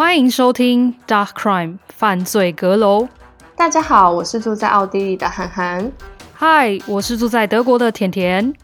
[0.00, 3.04] 欢迎收听《Dark Crime 犯罪阁楼》。
[3.54, 5.92] 大家好，我是住在奥地利的涵涵。
[6.32, 8.54] 嗨，我是住在德国的甜甜。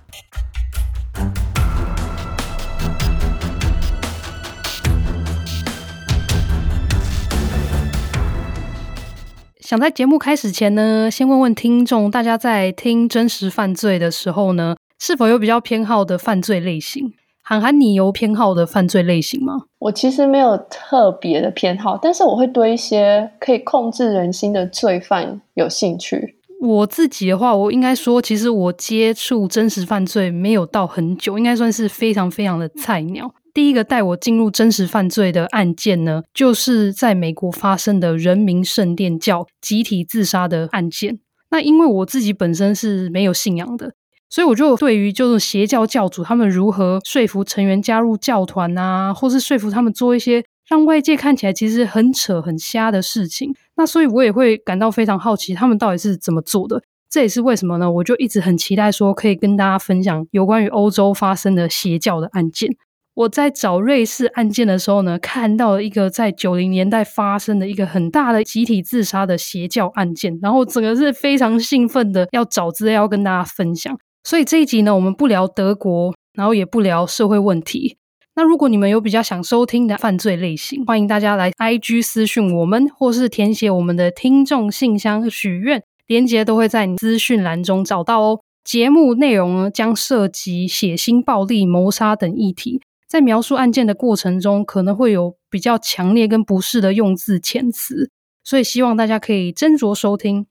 [9.60, 17.12] 想在节目开始前呢，先问问听众，大家在听真实犯罪的时候呢，是否有比较偏好的犯罪类型？
[17.48, 19.66] 涵涵，你有偏好的犯罪类型吗？
[19.78, 26.38] 我其实没有特别的偏好，但是我会对一些可以控制人心的罪犯有兴趣。
[26.60, 33.32] 我自己的话，我应该说，其实我接触真实犯罪没有到很久，应该算是非常非常的菜鸟。
[33.54, 41.20] 第一个带我进入真实犯罪的案件呢，就是在美国发生的人民圣殿教集体自杀的案件。
[41.52, 43.92] 那因为我自己本身是没有信仰的。
[44.28, 56.82] 所以我就对于就是邪教教主他们如何说服成员加入教团啊，或是说服他们做一些让外界看起来其实很扯很瞎的事情，那所以我也会感到非常好奇，他们到底是怎么做的。
[57.08, 57.88] 这也是为什么呢？
[57.90, 62.68] 我就一直很期待说可以跟大家分享有关于欧洲发生的邪教的案件。
[63.14, 73.96] 我在找瑞士案件的时候呢，看到了一个在九零年代发生的一个很大的集体自杀的邪教案件，然后整个是非常兴奋的要找资料跟大家分享。
[74.26, 77.96] 所以这一集呢，我们不聊德国，然后也不聊社会问题。
[78.34, 88.40] 那如果你们有比较想收听的犯罪类型，欢迎大家来 IG 私讯我们，或是填写我们的听众信箱许愿，连结都会在你资讯栏中找到哦。
[88.64, 98.10] 节目内容呢，将涉及血腥、暴力、谋杀等议题，在描述案件的过程中，可能会有比较强烈跟不适的用字遣词，
[98.42, 100.46] 所以希望大家可以斟酌收听。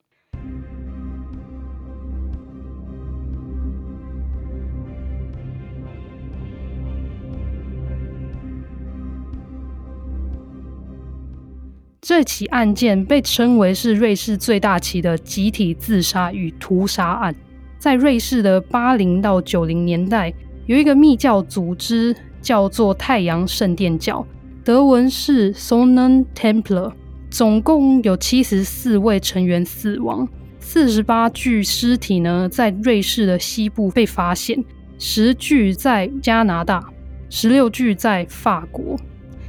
[12.07, 17.33] 这起案件被称为是瑞士最大起的集体自杀与屠杀案。
[17.79, 20.31] 在瑞士的八零到九零年代，
[20.67, 24.23] 有一个密教组织叫做太阳圣殿教，
[24.63, 26.93] 德文是 Sonnentempler，
[27.31, 30.29] 总共有七十四位成员死亡，
[30.59, 34.63] 四十八具尸体呢在瑞士的西部被发现，
[34.99, 36.87] 十具在加拿大，
[37.31, 38.95] 十六具在法国，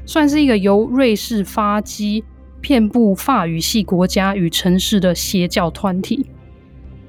[0.07, 2.25] 算是一个由瑞士发迹。
[2.61, 6.27] 遍布法语系国家与城市的邪教团体。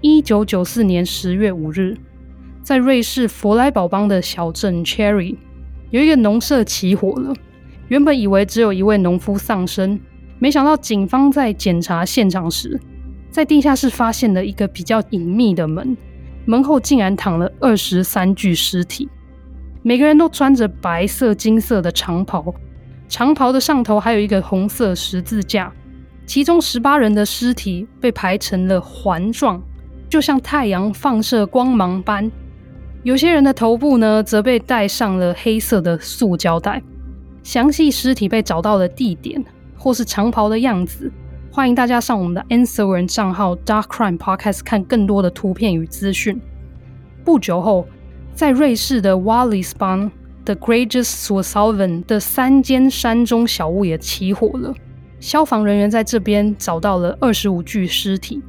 [0.02, 1.98] 一九九四年十月五日，
[2.62, 5.36] 在瑞士弗莱堡邦的小镇 Cherry，
[5.90, 7.34] 有一个农舍起火了。
[7.88, 10.00] 原本以为只有一位农夫丧生，
[10.40, 12.80] 没想到警方在检查现场时，
[13.32, 15.96] 在地下室发现了一个比较隐秘的门，
[16.46, 19.10] 门后竟然躺了二十三具尸体，
[19.82, 22.54] 每个人都穿着白色、金色的长袍。
[23.10, 25.72] 长袍的上头还有一个红色十字架，
[26.26, 29.62] 其中十八人的尸体被排成了环状，
[30.10, 32.30] 就像太阳放射光芒般。
[33.04, 36.82] 有些人的头部呢，则被戴上了黑色的塑胶袋。
[37.44, 39.42] 详细尸体被找到的地点
[39.78, 41.10] 或是长袍的样子，
[41.50, 46.42] 欢迎大家上我们的 Instagram 账号 Dark Crime Podcast 看更多的图片与资讯。
[47.24, 47.88] 不久后，
[48.34, 50.12] 在瑞士的 Wallisbon
[50.48, 54.74] The Gräges Zursalven 的三间山中小屋也起火了，
[55.20, 58.42] 消防人员在这边找到了二十五具尸体，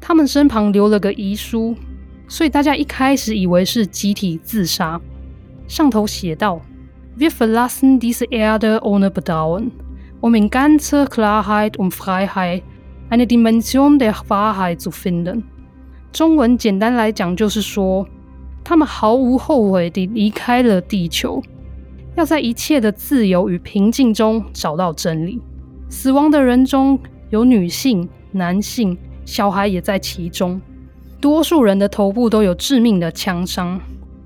[0.00, 1.76] 他们身旁留了个遗书，
[2.26, 5.00] 所以大家一开始以为是集体自杀。
[5.68, 6.60] 上头写道
[7.16, 9.70] ：Wir verlassen diese Erde ohne Bedauern,
[10.20, 12.62] um in ganzer Klarheit und Freiheit
[13.08, 15.44] eine Dimension der Wahrheit zu finden。
[16.10, 18.08] 中文简单来讲就是说。
[18.70, 21.42] 他们毫无后悔地离开了地球，
[22.14, 25.40] 要在一切的自由与平静中找到真理。
[25.88, 26.96] 死亡的人中
[27.30, 30.60] 有女性、男性、小孩也在其中。
[31.20, 33.80] 多数人的头部都有致命的枪伤，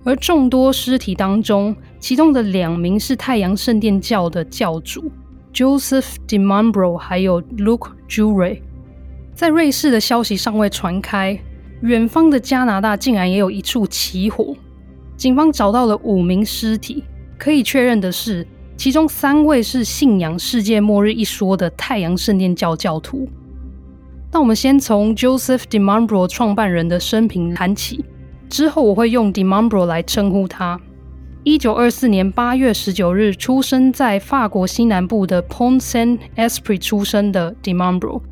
[0.05, 5.11] 而众多尸体当中，其中的两名是太阳圣殿教的教主
[5.55, 8.61] Joseph Di Mambro，还有 Luke Jure。
[9.35, 11.41] 在瑞士的消息尚未传开。
[11.85, 14.57] 远方的加拿大竟然也有一处起火，
[15.19, 17.05] 警方找到了五名尸体。
[17.37, 23.29] 可以确认的是，其中三位是信仰世界末日一说的太阳圣殿教教徒。
[24.33, 28.03] 那我们先从 Joseph Di Mambro 创办人的生平谈起，
[28.49, 30.81] 之后我会用 Di Mambro 来称呼他。
[31.43, 38.23] 一九二四年八月十九日出生在法国西南部的 Pont-Saint-Esprit 出生的 Di Mambro。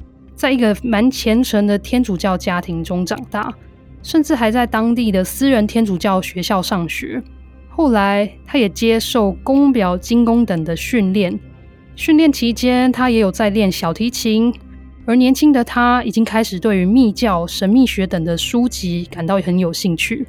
[0.42, 3.54] 在一个蛮虔诚的天主教家庭中长大，
[4.02, 7.22] 甚至还在当地的私人天主教学校上学。
[7.68, 11.38] 后来，他也接受钟表、金工等的训练，
[11.94, 14.52] 训练期间，他也有在练小提琴。
[15.06, 20.26] 而年轻的他已经开始对于密教、神秘学等的书籍感到很有兴趣。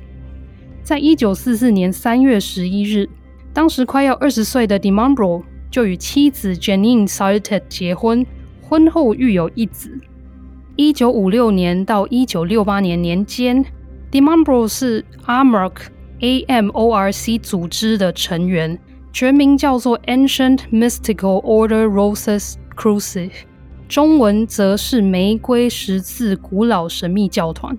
[0.84, 3.10] 在一九四四年三月十一日，
[3.52, 8.24] 当时快要二十岁的 Di Mambro 就与妻子 Janine Sartett 结婚，
[8.74, 9.96] 婚后育有一子。
[10.76, 13.64] 一九五六年到一九六八年年间
[14.12, 15.74] ，Demambro 是 AMORC
[16.20, 18.80] A-M-O-R-C 组织的成员，
[19.12, 23.30] 全名叫做 Ancient Mystical Order Roses Crucis，。
[23.88, 27.78] 中文则是玫瑰十字古老神秘教团。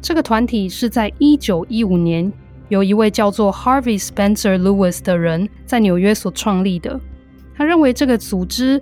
[0.00, 2.32] 这个团体是在一九一五年
[2.68, 7.00] 由一位叫做 Harvey Spencer Lewis 的人在纽约所创立的。
[7.56, 8.80] 他认为这个组织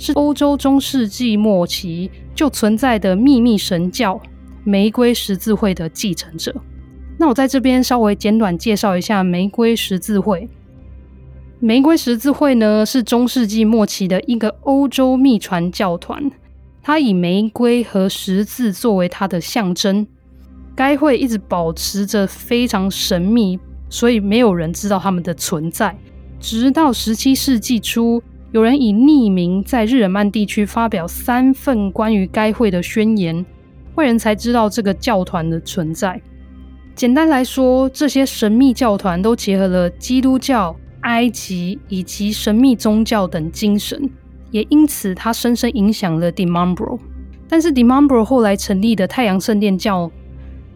[0.00, 4.18] 是欧洲中世纪末期就存在的秘密神教
[4.64, 6.54] 玫瑰十字会的继承者。
[7.18, 10.48] 那我在这边稍微简短介绍一下玫瑰十字会。
[11.58, 16.30] 玫瑰十字会呢，是中世纪末期的一个欧洲秘传教团，
[16.82, 20.06] 它以玫瑰和十字作为它的象征。
[20.74, 23.58] 该会一直保持着非常神秘，
[23.90, 25.94] 所以没有人知道他们的存在。
[26.40, 33.44] 直到十七世纪初，有人以匿名在日耳曼地区发表三份关于该会的宣言，
[33.94, 36.20] 会人才知道这个教团的存在。
[36.94, 40.76] 简单来说，这些神秘教团都结合了基督教。
[41.02, 44.10] 埃及以及神秘宗教等精神，
[44.50, 46.98] 也因此他深深影响了 Di Mambro。
[47.48, 50.10] 但是 Di Mambro 后来成立的太阳圣殿教，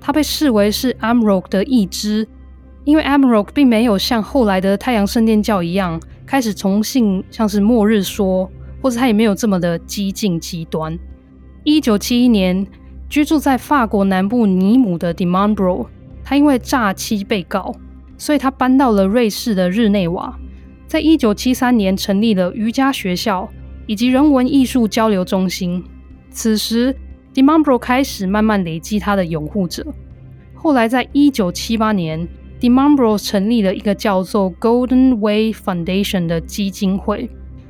[0.00, 2.26] 它被视为是 AMORC 的一支，
[2.84, 8.50] 因为 AMORC 并没有像后来的太阳圣殿教一样开始崇信像是末日说，
[8.82, 10.98] 或者他也没有这么的激进极端。
[11.62, 12.66] 一九七一年，
[13.08, 15.86] 居住在法国南部尼姆的 Di Mambro，
[16.22, 17.74] 他因为诈欺被告。
[18.16, 20.38] 所以他搬到了瑞士的日内瓦，
[20.86, 23.50] 在一九七三年成立了瑜伽学校
[23.86, 25.82] 以及人文艺术交流中心。
[26.30, 26.94] 此时
[27.34, 29.84] ，Di Mambro 开始慢慢累积他的拥护者。
[30.54, 32.26] 后来，在一九七八年
[32.64, 37.28] ，Di Mambro 成立了一个叫做 Golden Way Foundation 的基金会。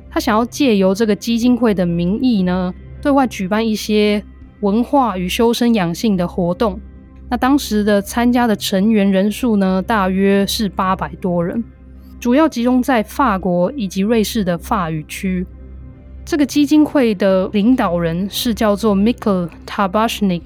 [0.09, 4.23] 他想要借由这个基金会的名义呢，对外举办一些
[4.61, 6.79] 文化与修身养性的活动。
[7.29, 11.61] 那当时的参加的成员人数呢，大约是八百多人，
[12.17, 15.45] 主要集中在法国以及瑞士的法语区。
[16.23, 20.43] 这个基金会的领导人是叫做 Michel Tabashnik，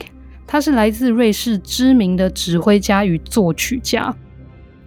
[0.47, 4.15] 他是来自瑞士知名的指挥家与作曲家。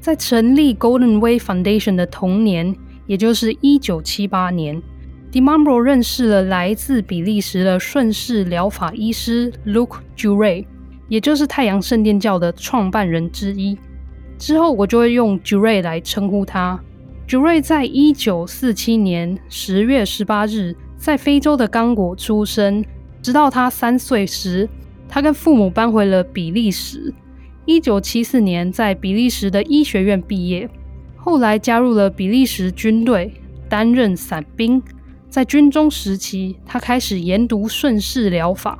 [0.03, 2.75] 在成立 Golden Way Foundation 的同年，
[3.07, 4.83] 也就是一九七八年
[5.31, 10.67] ，Di Mambro 认识了来自比利时的顺势疗法医师 Luke Jouret。
[11.09, 13.79] 也就是太阳圣殿教的创办人之一。
[14.39, 16.81] 之后我就会用 Jure 来称呼他。
[17.29, 22.85] Jure 在一九四七年十月十八日在非洲的刚果出生，
[23.23, 24.69] 直到他三岁时，
[25.09, 27.15] 他跟父母搬回了比利时。
[27.65, 30.69] 一九七四年在比利时的医学院毕业，
[31.17, 33.33] 后来加入了比利时军队，
[33.69, 34.83] 担任伞兵。
[35.29, 38.79] 在军中时期，他开始研读顺势疗法。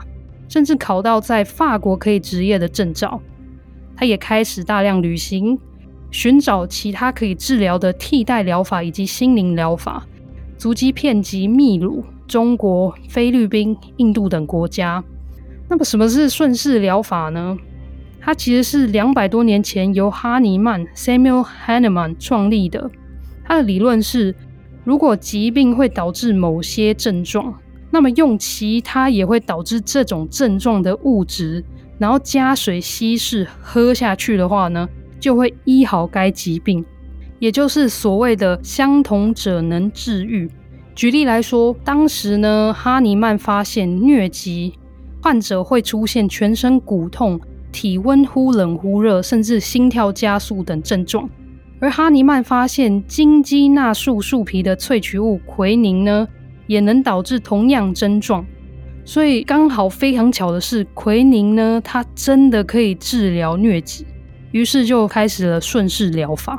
[0.49, 3.19] 甚至考到在法国可以执业的证照，
[3.97, 5.59] 他也开始大量旅行，
[6.11, 10.07] 寻找其他可以治疗的替代疗法以及心灵疗法，
[10.59, 15.03] 足迹遍及秘鲁、中国、菲律宾、印度等国家。
[15.71, 17.57] 那么，什么是顺势疗法呢？
[18.25, 22.91] 它其实是两百多年前由哈尼曼 （Samuel Hahnemann） 创立的。
[23.45, 24.35] 他的理论是，
[24.85, 27.53] 如果疾病会导致某些症状。
[27.95, 31.63] 那么用其他也会导致这种症状的物质，
[31.99, 34.89] 然后加水稀释喝下去的话呢，
[35.21, 36.83] 就会医好该疾病，
[37.39, 40.51] 也就是所谓的相同者能治愈。
[40.95, 44.73] 举例来说，当时呢，哈尼曼发现疟疾
[45.21, 47.39] 患者会出现全身骨痛、
[47.73, 51.29] 体温忽冷忽热，甚至心跳加速等症状，
[51.81, 56.29] 而哈尼曼发现金鸡纳树树皮的萃取物奎宁呢，
[56.67, 58.45] 也能导致同样症状，
[59.05, 64.07] 所以刚好非常巧的是，奎宁呢，它真的可以治疗疟疾，
[64.53, 66.57] 于是就开始了顺势疗法。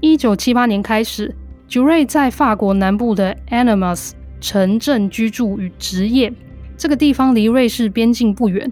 [0.00, 1.34] 一九七八年开始
[1.66, 6.30] 杰瑞在法国南部的 Animas 城镇居住与职业，
[6.76, 8.70] 这个地方离瑞士边境不远，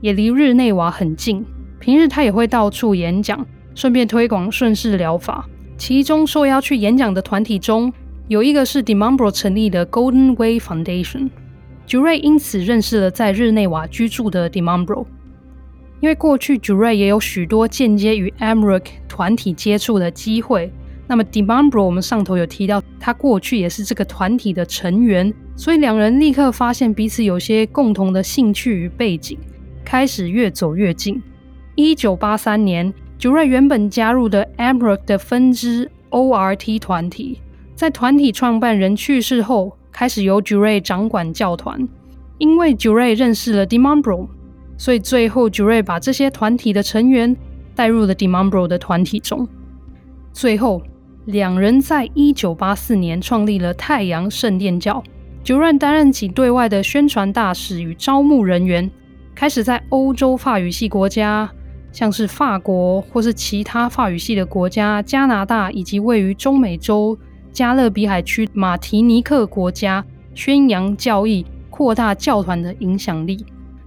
[0.00, 1.44] 也离日内瓦很近。
[1.78, 5.48] 平日他也会到处演讲，顺便推广顺势疗法。
[5.76, 7.92] 其中受邀去演讲的团体中，
[8.28, 11.30] 有一个是 Di Mambro 成立的 Golden Way Foundation。
[11.86, 15.06] j u r e 因此认识了在日内瓦居住的 Di Mambro。
[16.00, 20.72] 因为过去 j u r e 也有许多间接与 AMORC 团体接触的机会，
[21.06, 29.36] 那么 Dimambro 我们上头有提到，他过去也是这个团体的成员，所以两人立刻发现彼此有些共同的兴趣与背景，
[29.90, 31.20] 开始越走越近。
[31.74, 37.40] 一九八三年，Jure 原本加入的 a m r o c 的分支 ORT 团体，
[37.74, 41.88] 在团体创办人去世后，开始由 Jure 掌管教团。
[42.38, 44.28] 因为 Jure 认识了 Dimambro，
[44.78, 47.36] 所以最后 Jure 把这些团体的成员
[47.74, 49.48] 带入了 Dimambro 的团体中。
[50.32, 50.80] 最后。
[51.26, 55.04] 两人在一九八四年创立了太阳圣殿教
[55.44, 58.90] ，Jure 担任起对外的宣传大使与招募人员，
[59.40, 61.50] 开始在欧洲法语系国家，
[61.92, 67.18] 像是法国或是其他法语系的国家，加拿大以及位于中美洲
[67.50, 70.04] 加勒比海区马提尼克国家
[70.34, 73.42] 宣扬教义，扩大教团的影响力。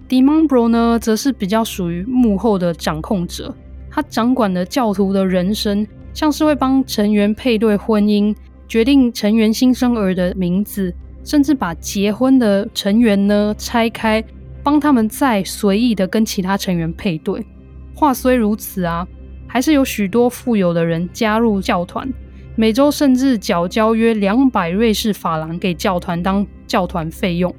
[0.10, 3.54] Dimambro 呢，则是比较属于幕后的掌控者，
[3.92, 5.86] 他掌管了教徒的人生。
[6.16, 8.36] 像是会帮成员配对婚姻，
[8.68, 10.92] 决定成员新生儿的名字，
[11.24, 14.24] 甚至把结婚的成员呢拆开，
[14.64, 17.46] 帮他们再随意的跟其他成员配对。
[17.94, 19.06] 话虽如此啊，
[19.46, 22.12] 还是有许多富有的人加入教团，
[22.56, 27.54] 每周甚至缴交约两百瑞士法郎给教团当教团费用，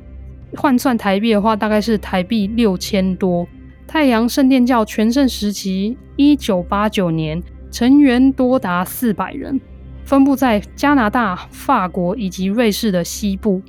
[0.57, 3.47] 换算台币的话，大概是台币六千多。
[3.87, 7.43] 太阳圣殿教全盛时期，一九八九年。
[7.71, 9.61] 成员多达四百人，
[10.05, 13.61] 分布在加拿大、法国以及瑞士的西部。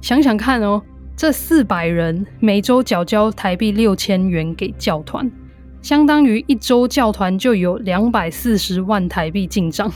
[0.00, 0.80] 想想看哦，
[1.16, 5.30] 这四百人每周缴交台币六千元给教团，
[5.80, 9.90] 相当于一周教团就有两百四十万台币进账。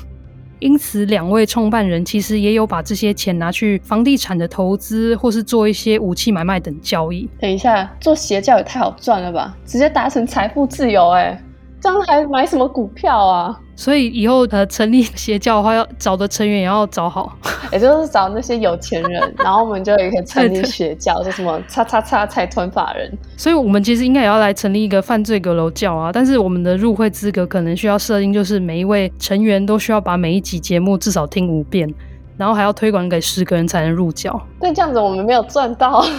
[0.58, 7.28] 因此，两位创办人其实也有把这些钱拿去房地产的投资，或是做一些武器买卖等交易。
[7.38, 9.54] 等一下，做邪教也太好赚了吧！
[9.66, 11.38] 直接达成财富自由哎。
[11.80, 13.60] 这样还买什么股票啊？
[13.76, 17.30] 所以以后呃成立邪教的话，要找的成员也要找好，
[17.70, 23.12] 也就是找那些有钱人， 然后我们就也可以成立邪教，就什么叉叉叉财团法人。
[23.36, 26.10] 所以我们其实应该也要来成立一个犯罪阁楼教啊！
[26.10, 31.92] 但是我们的入会资格可能需要设定，就是每一位成员都需要把每一集节目至少听五遍，
[32.38, 34.40] 然后还要推广给十个人才能入教。
[34.58, 36.02] 但这样子我们没有赚到。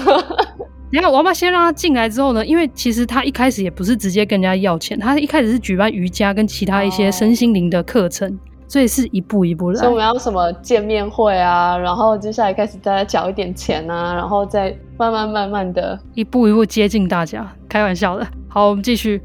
[0.89, 8.37] 你看，我们先让他进来之后呢，因为其实他一开始也不是直接跟人家要钱，他一开始是举办瑜伽跟其他一些身心灵的课程，哦，
[8.69, 9.79] 所以是一步一步来。
[9.79, 17.45] 所以我们要什么见面会啊，然后接下来开始大家缴一点钱啊，然后再慢慢慢慢的一步一步接近大家。
[17.67, 19.21] 开玩笑的，好，我们继续。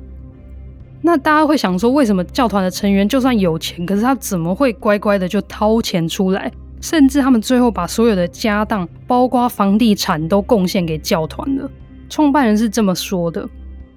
[1.01, 6.51] 那大家会想说，为什么教团的成员就算有钱，可是他怎么会乖乖的就掏钱出来？
[6.83, 11.71] 甚至他们最后把所有的家当，包括房地产，都贡献给教团了。
[12.11, 13.49] 创办人是这么说的：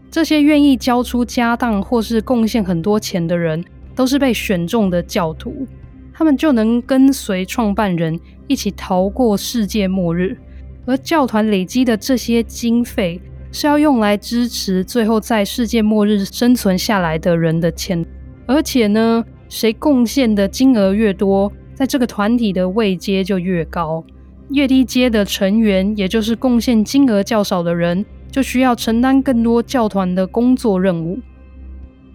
[0.10, 3.62] 这些愿意交出家当或是贡献很多钱的人，
[3.96, 5.68] 都是被选中的教徒，
[6.14, 10.38] 他们就能跟随创办人一起逃过世界末日。
[10.86, 13.20] 而教团累积的这些经费，
[13.52, 18.06] 是要用来支持最后在世界末日生存下来的人的钱。
[18.46, 24.04] 而且呢，谁贡献的金额越多，在这个团体的位阶就越高，
[24.50, 31.20] 越低阶的成员，也就是贡献金额较少的人，就需要承担更多教团的工作任务。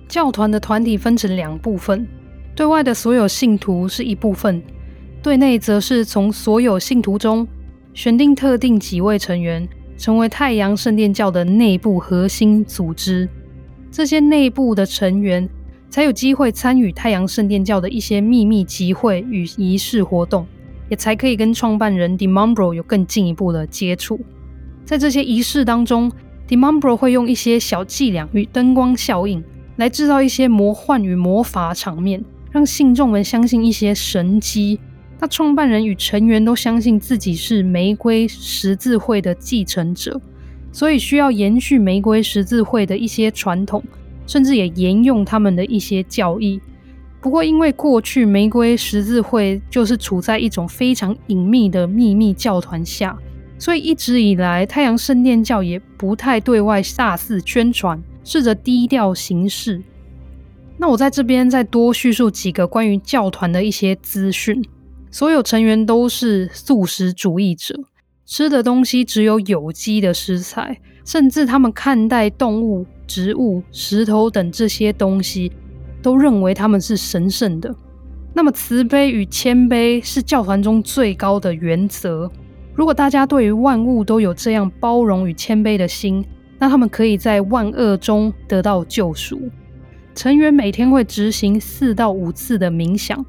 [0.08, 2.08] 教团的团体分成两部分，
[2.56, 4.60] 对外的所有信徒是一部分，
[5.22, 7.46] 对内则是从所有信徒中
[7.92, 13.28] 选定特定几位成员，成为太阳圣殿教的内部核心组织。
[13.90, 15.48] 这些内部的成员，
[15.90, 20.46] 才有机会参与太阳圣殿教的一些秘密集会与仪式活动，
[20.88, 24.20] 也才可以跟创办人 Dimambro 有更进一步的接触。
[24.84, 26.10] 在这些仪式当中
[26.48, 29.42] ，Dimambro 会用一些小伎俩与灯光效应
[29.76, 34.78] 来制造一些魔幻与魔法场面，让信众们相信一些神迹。
[35.18, 40.20] 那创办人与成员都相信自己是玫瑰十字会的继承者，
[40.70, 43.82] 所以需要延续玫瑰十字会的一些传统。
[44.30, 46.60] 甚至也沿用他们的一些教义。
[47.20, 53.18] 不过，因为过去玫瑰十字会就是处在一种非常隐秘的秘密教团下，
[53.58, 59.82] 所以一直以来太阳圣殿教也不太对外大肆宣传，试着低调行事。
[60.78, 64.64] 那我在这边再多叙述几个关于教团的一些资讯。
[65.10, 67.74] 所有成员都是素食主义者，
[68.24, 72.86] 吃的东西只有有机的食材，甚至他们看待动物。
[73.10, 75.50] 植物、石头等这些东西，
[76.00, 77.74] 都认为他们是神圣的。
[78.32, 82.30] 那么，慈悲与谦卑是教团中最高的原则。
[82.72, 86.24] 如果大家对于万物都有这样包容与谦卑的心，
[86.56, 89.50] 那他们可以在万恶中得到救赎。
[90.14, 93.26] 成员每天会执行四到五次的冥想，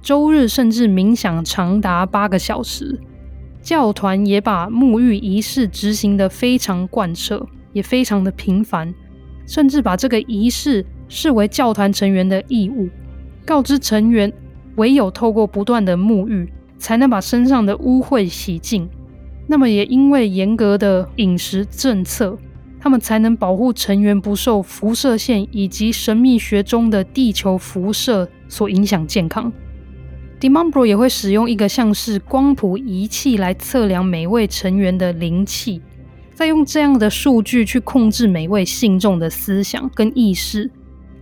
[0.00, 3.00] 周日甚至冥想长达八个小时。
[3.60, 8.94] 教团也把沐浴仪式执行得非常贯彻，也非常的频繁，
[9.46, 12.88] 甚至把这个仪式视为教团成员的义务，
[13.44, 14.32] 告知成员
[14.76, 16.48] 唯有透过不断的沐浴，
[16.78, 18.88] 才能把身上的污秽洗净。
[19.46, 22.38] 那么也因为严格的饮食政策，
[22.80, 29.52] 他们才能保护成员不受辐射线以及神秘学中的地球辐射所影响健康。
[30.40, 35.80] Dimambro 也会使用一个像是光谱仪器来测量每位成员的灵气，
[36.34, 40.70] 再用这样的数据去控制每位信众的思想跟意识。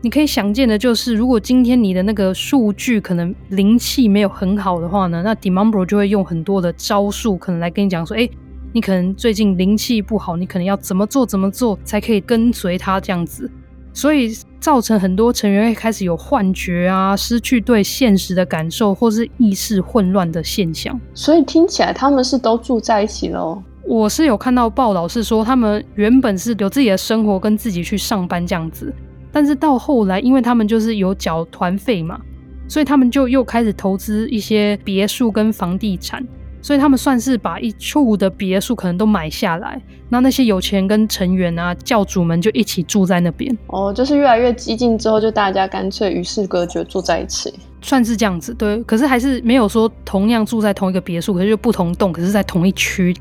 [0.00, 8.28] 你可以想见的就是，如果今天你的那个数据可能灵气没有很好的话呢，那 Dimambro 就会用很多的招数，可能来跟你讲说，哎，
[8.72, 13.48] 你可能最近灵气不好，你可能要怎么做怎么做才可以跟随他这样子。
[13.94, 20.98] 所以造成很多成员会开始有幻觉啊，失去对现实的感受，或是意识混乱的现象。
[21.14, 23.62] 所以听起来他们是都住在一起喽？
[23.84, 28.92] 我是有看到报道是说，他们原本是有自己的生活，跟自己去上班这样子。
[29.30, 32.20] 但是到后来，因为他们就是有缴团费嘛，
[32.68, 36.24] 所以他们就又开始投资一些别墅跟房地产。
[36.64, 43.52] 所以他们算是把一处的别墅可能都买下来，那那些有钱跟成员啊、教主们就一起住在那边。
[43.66, 48.54] 哦，就是越来越激进之后，就大家干脆与世隔绝，住在一起，算是这样子。
[48.54, 53.12] 对，可是还是没有说同样住在同一个别墅，可是就不同栋，可是在同一区。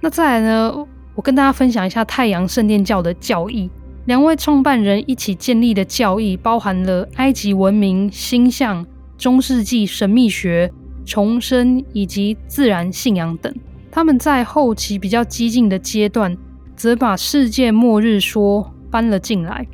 [0.00, 3.70] 那再来呢，我跟大家分享一下太阳圣殿教的教义。
[4.06, 8.86] 两位创办人一起建立的教义，包含了埃及文明、星象、
[9.18, 10.72] 中世纪神秘学。
[11.08, 13.54] 重生以及自然信仰等，
[13.92, 16.36] 他们在后期比较激进的阶段，
[16.74, 19.64] 则把世界末日说搬了进来。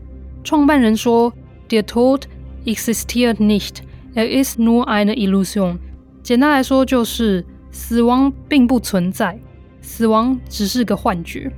[0.44, 1.32] 创办人说
[1.70, 2.24] ：“Der Tod
[2.66, 3.76] existiert nicht,
[4.14, 5.78] er ist nur eine Illusion。”
[6.22, 9.38] 简单来说，就是死亡并不存在，
[9.82, 11.52] 死亡只是个幻觉。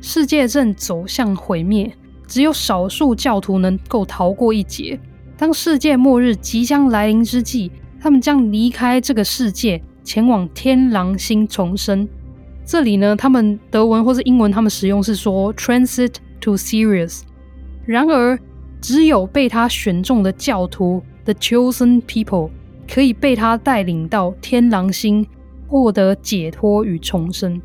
[0.00, 1.92] 世界正走向毁灭，
[2.28, 4.98] 只有少数教徒能够逃过一劫。
[5.36, 12.08] 当世界末日即将来临之际，他们将离开这个世界，前往天狼星重生。
[12.64, 17.22] 这里呢，他们德文或是英文，他们使用是说 “transit to Sirius”。
[17.84, 18.38] 然而，
[18.80, 22.50] 只有被他选中的教徒 （the chosen people）
[22.88, 25.26] 可以被他带领到天狼星，
[25.72, 27.58] 获得解脱与重生。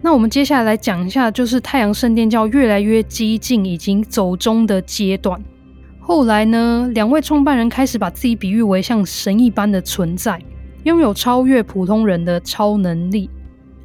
[0.00, 5.42] 那我们接下来来讲一下，就是太阳圣殿教越来越激进，已经走中的阶段。
[5.98, 10.40] 后来呢，两位创办人开始把自己比喻为像神一般的存在，
[10.84, 13.28] 拥有超越普通人的超能力，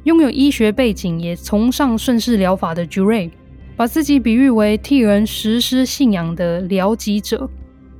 [0.04, 3.28] 拥有医学背景，也崇尚顺势疗法的 Jure，
[3.74, 7.50] 把自己比喻为替人实施信仰的疗己者。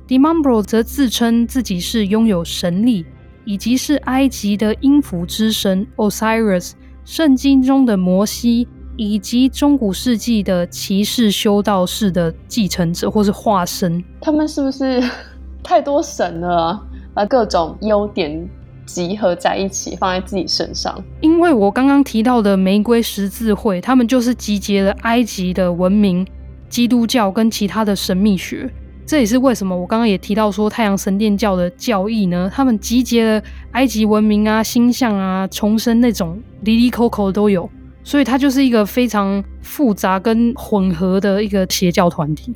[0.07, 3.05] Dimambro 则自称自己是拥有神力，
[3.51, 6.71] 以及是埃及的音符之神 Osiris，
[7.03, 8.65] 圣经中的摩西。
[8.97, 15.01] 以及中古世纪的骑士修道士的继承者，或是化身，他们是不是
[15.63, 16.81] 太多神了啊？
[17.13, 18.47] 把各种优点
[18.85, 21.01] 集合在一起，放在自己身上？
[21.21, 26.27] 因为我刚刚提到的玫瑰十字会，他们就是集结了埃及的文明、
[26.69, 28.71] 基督教跟其他的神秘学。
[29.11, 37.69] 这也是为什么我刚刚也提到说，太阳神殿教的教义呢，他们集结了埃及文明啊、星象啊、重生那种，哩哩抠抠都有。
[38.05, 42.53] 所以它就是一个非常复杂跟混合的一个邪教团体。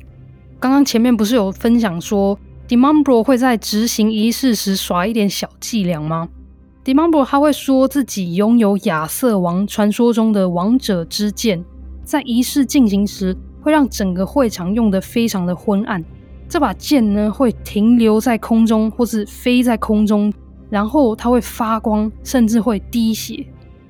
[0.58, 2.34] 刚刚前面不是有分享说
[2.66, 6.26] d e m a m b r o 会在执行仪式时耍一点小伎俩吗
[6.82, 11.62] d e m a m b r o 他会说自己拥有亚瑟王传说中的王者之剑，
[12.02, 16.02] 在仪式进行时会让整个会场用得非常的昏暗。
[16.48, 20.32] 这把剑呢会停留在空中，或是飞在空中，
[20.70, 23.44] 然后它会发光，甚至会滴血。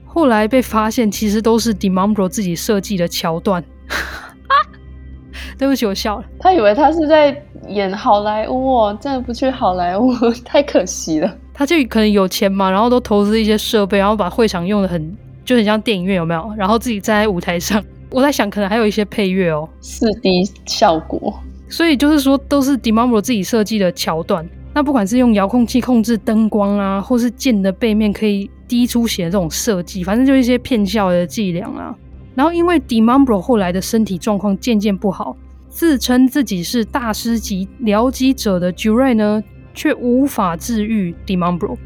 [0.05, 3.62] 后来被发现，其实都是 Demambro 自己设计的桥段。
[5.59, 6.25] 对不起，我笑了。
[6.38, 10.12] 他以为他是在演好莱坞哦，真的不去好莱坞，
[10.45, 11.37] 太可惜了。
[11.55, 16.53] 他就可能有钱嘛，然后都投资一些设备，然后把会场用的很，就很像电影院，有没有？
[16.57, 17.83] 然后自己站在舞台上。
[18.11, 21.38] 我在想，可能还有一些配乐哦，四 D 效果。
[21.68, 24.48] 所以就是说，都是 Dimambro 自己设计的桥段。
[24.74, 28.50] 那不管是用遥控器控制灯光啊，或是剑的背面可以。
[28.68, 31.96] 滴出血的这种设计，反正就一些骗笑的伎俩啊。
[32.35, 35.37] 然后因为 Dimambro 后来的身体状况渐渐不好，
[35.68, 39.40] 自称自己是大师级疗己者的 Jure 呢，
[39.72, 41.76] 却无法治愈 Dimambro。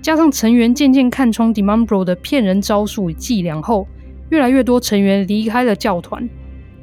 [0.00, 3.86] 加上成员渐渐看穿 Dimambro 的骗人招数与伎俩后，
[4.30, 6.26] 越来越多成员离开了教团，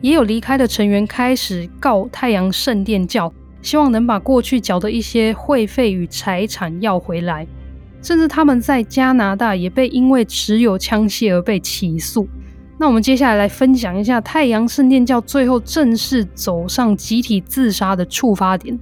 [0.01, 3.31] 也有离开的成员开始告太阳圣殿教
[3.61, 7.47] 希望能把过去缴的一些会费与财产要回来。
[8.01, 12.27] 甚至他们在加拿大也被因为持有枪械而被起诉。
[12.77, 18.77] 那我们接下来来分享一下太阳圣殿教最后正式走上集体自杀的触发点。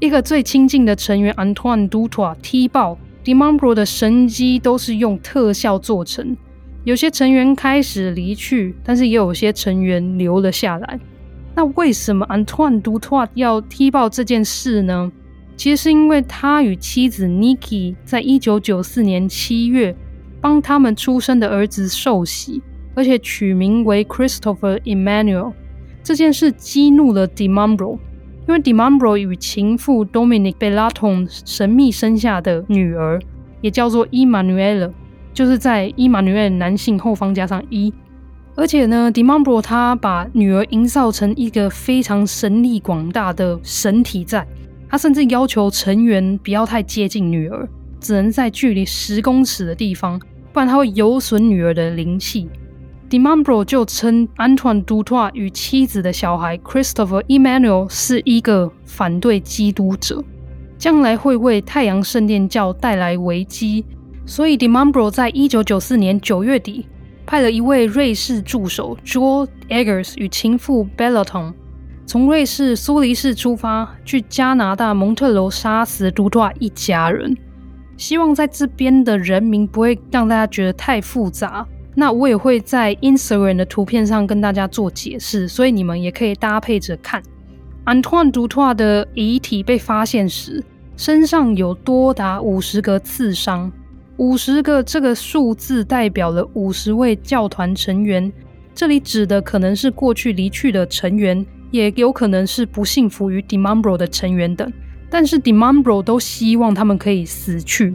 [0.00, 6.36] 一个最亲近的成员 Antoine Doutroux 踢爆 Dimambro 的神机都是用特效做成，
[6.86, 11.00] 有些成员开始离去，但是也有些成员留了下来。
[11.56, 15.10] 那为什么 Antoine Doutroux 要踢爆这件事呢？
[15.56, 19.96] 其实是因为他与妻子 Niki 在一九九四年七月
[20.40, 22.62] 帮他们出生的儿子受洗，
[22.94, 25.54] 而且取名为 Christopher Emmanuel。
[26.04, 27.98] 这件事激怒了 Dimambro，
[28.46, 33.20] 因为 Dimambro 与情妇 Dominique Bellaton 神秘生下的女儿
[33.60, 34.92] 也叫做 Emmanuelle，
[35.36, 37.92] 就是在 Emmanuel 男性后方加上一。
[38.54, 44.46] 而且呢，Dimambro 他把女儿营造成一个非常神力广大的神体在。
[44.88, 47.68] 他甚至要求成员不要太接近女儿，
[48.00, 50.18] 只能在距离十公尺的地方，
[50.54, 52.48] 不然他会有损女儿的灵气。
[53.10, 60.24] Dimambro 就称 Antoine Doutroux 与妻子的小孩 Christopher Emmanuel 是一个反对基督者，
[60.78, 63.84] 将来会为太阳圣殿教带来危机。
[64.26, 66.86] 所以 Dimambro 在一九九四年九月底
[67.24, 71.54] 派了一位瑞士助手 Joel Eggers 与情妇 Bellaton。
[72.04, 77.36] 从瑞士苏黎世出发，去加拿大蒙特娄杀死杜托瓦一家人，
[77.96, 81.66] 希望在这边的人民不会让大家觉得太复杂。
[81.94, 87.22] 那我也会在 Instagram 的图片上跟大家做解释，所以你们也可以搭配着看。
[87.86, 90.62] Antoine 杜托瓦的遗体被发现时，
[90.96, 93.72] 身上有多达五十个刺伤，
[94.18, 98.32] 五十个这个数字代表了五十位教团成员，
[98.74, 101.44] 这里指的可能是过去离去的成员。
[101.72, 104.72] 也有可能是不信服于 Dimambro 的成员等，
[105.10, 107.94] 但是 Dimambro 都希望他们可以死去。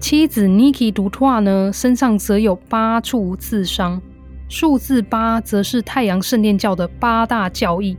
[0.00, 4.02] 妻子 Niki Doutroux 呢，身上则有八处刺伤，
[4.48, 7.96] 数字八则是太阳圣殿教的八大教义。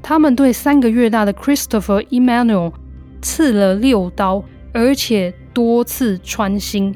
[0.00, 2.72] 他们对三个月大的 Christopher Emmanuel
[3.20, 6.94] 刺了六刀，而且多次穿心。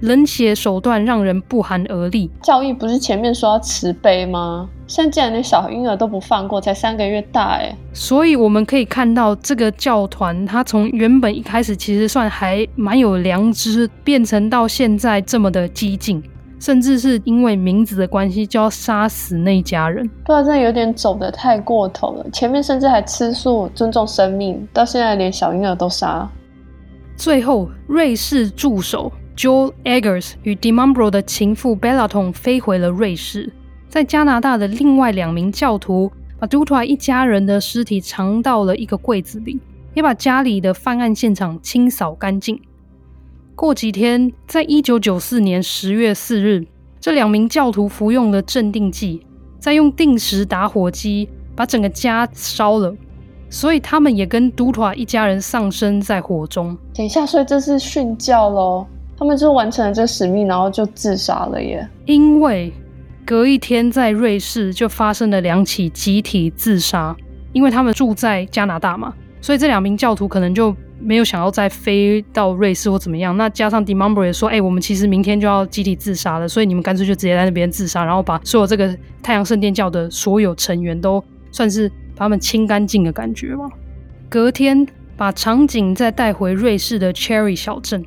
[0.00, 2.30] 冷血手段让人不寒而栗。
[2.42, 4.68] 教义不是前面说要慈悲吗？
[4.86, 7.76] 现在竟然连小婴儿都不放过，才三个月大哎！
[7.92, 16.22] 所以我们可以看到，这个教团它从原本一开始其实算还蛮有良知，变成到现在这么的激进，
[16.58, 20.08] 甚至是因为名字的关系就要杀死那一家人。
[20.24, 22.24] 不然真的有点走得太过头了。
[22.32, 26.26] 前面甚至还吃素、尊重生命，到现在连小婴儿都杀。
[27.14, 29.12] 最后，瑞士助手。
[29.38, 33.52] Joel Eggers 与 Dimambro 的情妇 Bellaton 飞回了瑞士，
[33.88, 39.60] 在加拿大的另外两名教徒把 Dutra 一家人的尸体藏到了一个柜子里，
[39.94, 42.60] 也把家里的犯案现场清扫干净。
[43.54, 46.66] 过几天，在一九九四年十月四日，
[46.98, 49.24] 这两名教徒服用了镇定剂，
[49.60, 52.92] 再用定时打火机把整个家烧了，
[53.48, 56.76] 所以他们也跟 Dutra 一家人丧生在火中。
[56.92, 58.84] 等一下，所以这是训教喽？
[59.18, 61.86] 他们就完成了这使命，然后就自杀了耶。
[62.06, 62.72] 因为
[63.26, 67.16] 隔一天在瑞士就发生了两起集体自杀，
[67.52, 73.36] 因为他们住在加拿大嘛，所以这两名教徒可能就没有想要再飞到瑞士或怎么样。
[73.36, 83.64] 那加上 d e m a m b r 也说，哎、我们其实明天就要集体自杀了，所以你们干脆就直接在那边自杀，然后把所有这个太阳圣殿教的所有成员都算是把他们清干净的感觉吧。
[84.28, 88.04] 隔天把场景再带回瑞士的 Cherry 小镇。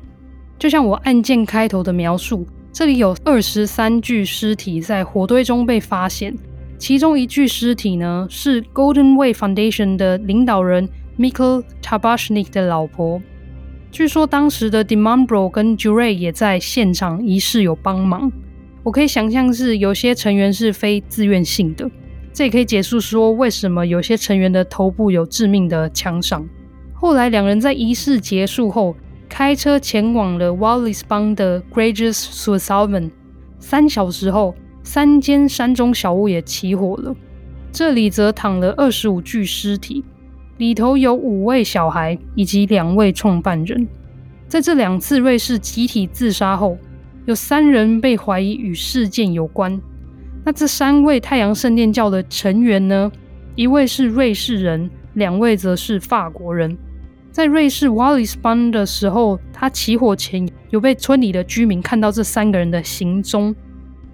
[0.62, 6.32] 就像我案件开头的描述，这里有二十三具尸体在火堆中被发现，
[6.78, 13.20] 其中一具尸体呢是 Golden Way Foundation 的领导人 Mikhail Tabashnik 的老婆。
[13.90, 18.30] 据说当时的 Dimambro 跟 Jurey 也在现场仪式有帮忙。
[18.84, 21.90] 我可以想象是有些成员是非自愿性的，
[22.32, 26.48] 这也可以解释说为什么有些成员的头部有致命的枪伤。
[26.94, 28.94] 后来两人在仪式结束后，
[29.32, 33.10] 开车前往了 Wallis 邦的 Grégeus-sur-Salvan，
[33.58, 37.16] 三小时后，三间山中小屋也起火了。
[37.72, 40.04] 这里则躺了二十五具尸体，
[40.58, 43.88] 里头有五位小孩以及两位创办人。
[44.48, 46.76] 在这两次瑞士集体自杀后，
[47.24, 49.80] 有三人被怀疑与事件有关。
[50.44, 53.10] 那这三位太阳圣殿教的成员呢？
[53.54, 56.76] 一位是瑞士人，两位则是法国人。
[57.32, 63.54] 在瑞士 Wallis 邦的时候，他起火前有被村里的居民看到这三个人的行踪。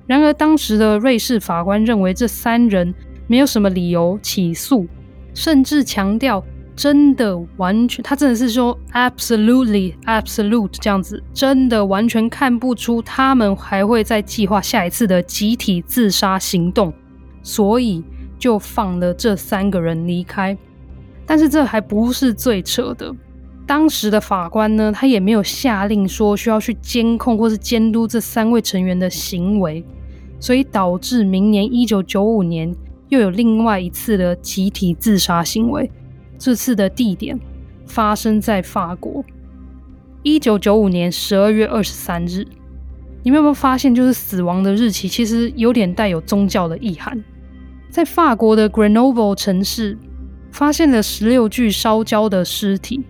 [0.07, 2.95] 然而，当时的瑞士法官认为这三人
[3.27, 4.87] 没有什么理由起诉，
[5.35, 6.43] 甚至强调
[6.77, 16.95] 真的完全，他真的是说 absolutely absolute 这样子，真的完全看不出他们还会再计划下一次的集体自杀行动，
[17.43, 18.05] 所以
[18.39, 20.57] 就放了这三个人离开。
[21.29, 23.15] 但是这还不是最扯的，
[23.67, 29.85] 当时的法官呢，他也没有下令说需要去监控或是监督这三位成员的行为，
[30.41, 32.75] 所以导致明年一九九五年
[33.11, 35.91] 又有另外一次的集体自杀行为。
[36.39, 37.39] 这次的地点
[37.85, 39.23] 发生在法国，
[40.23, 42.47] 一九九五年十二月二十三日。
[43.23, 47.23] 你们有没有发现，就是死亡的日期其实有点带有宗教的意涵？
[47.91, 49.99] 在法国的 Grenoble 城市，
[50.51, 53.05] 发现了十六具烧焦的尸体，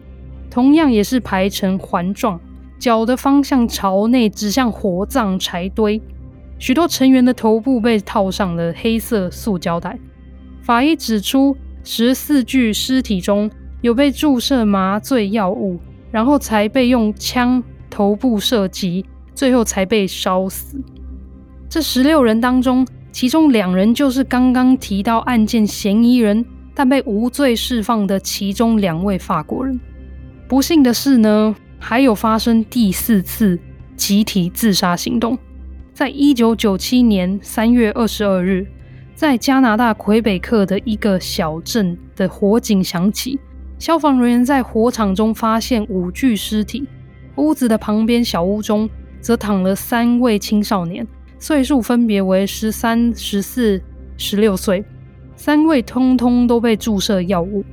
[0.51, 2.41] 同样也是排成环状，
[2.79, 6.01] 脚的方向朝内，指向火葬柴堆。
[6.59, 9.99] 许多成员的头部被套上了黑色塑胶袋。
[10.63, 11.57] 法医指出。
[11.85, 20.79] 十四具尸体中有被注射麻醉药物，然后才被用枪头部射击，最后才被烧死。
[21.67, 26.45] 这十六人当中，其中两人就是刚刚提到案件嫌疑人，
[26.79, 29.81] 但被无罪释放的其中两位法国人。
[30.47, 33.59] 不幸的是呢，还有发生第四次
[33.97, 35.37] 集体自杀行动，
[35.93, 38.65] 在一九九七年三月二十二日。
[39.17, 43.37] 在加拿大魁北克的一个小镇的火警响起，
[43.77, 46.87] 消防人员在火场中发现五具尸体。
[47.35, 48.89] 屋子的旁边小屋中
[49.21, 51.05] 则躺了三位青少年，
[51.41, 53.83] 岁数分别为十三、十四、
[54.17, 54.85] 十六岁，
[55.39, 57.65] 三位通通都被注射药物。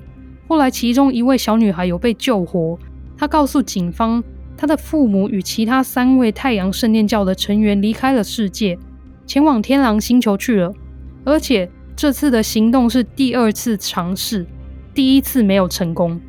[0.48, 2.78] 后来，其中一位小女孩有被救活，
[3.18, 4.24] 她告诉警方，
[4.56, 8.78] 她的父母与其他三位太阳圣殿教的成员离开了世界，
[9.26, 10.72] 前往天狼星球去了。
[11.24, 14.46] 而且这次的行动是第二次尝试，
[14.94, 16.22] 第一次没有成功。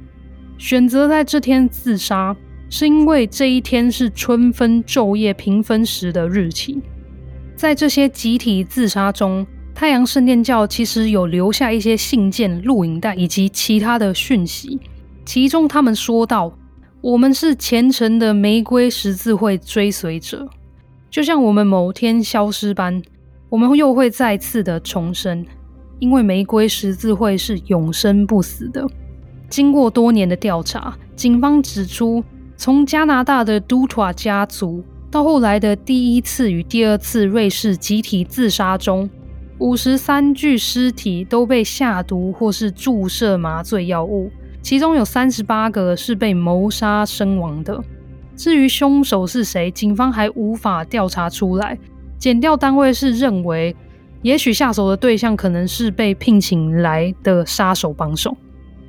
[0.56, 2.34] 选择在这天自杀，
[2.70, 6.80] 是因为这一天是春分昼夜平分时的日期。
[7.54, 9.46] 在这些集体自杀中，
[9.76, 14.80] 太阳圣殿教其实有留下一些信件、录影带以及其他的讯息。
[15.26, 16.50] 其中他们说道
[17.02, 20.48] ：“我们是虔诚的玫瑰十字会追随者，
[21.10, 23.02] 就像我们某天消失般。”
[23.50, 25.44] 我们又会再次的重生，
[25.98, 28.84] 因为玫瑰十字会是永生不死的。
[29.50, 32.24] 经过多年的调查，警方指出，
[32.56, 39.08] 从加拿大的都托家族到后来的第一次与第二次瑞士集体自杀中，
[39.58, 47.82] 五十三具尸体都被下毒或是注射麻醉药物，其中有三十八个是被谋杀身亡的。
[48.36, 51.78] 至于凶手是谁，警方还无法调查出来。
[52.18, 53.74] 检调单位是认为，
[54.20, 58.36] 也许下手的对象可能是被聘请来的杀手帮手。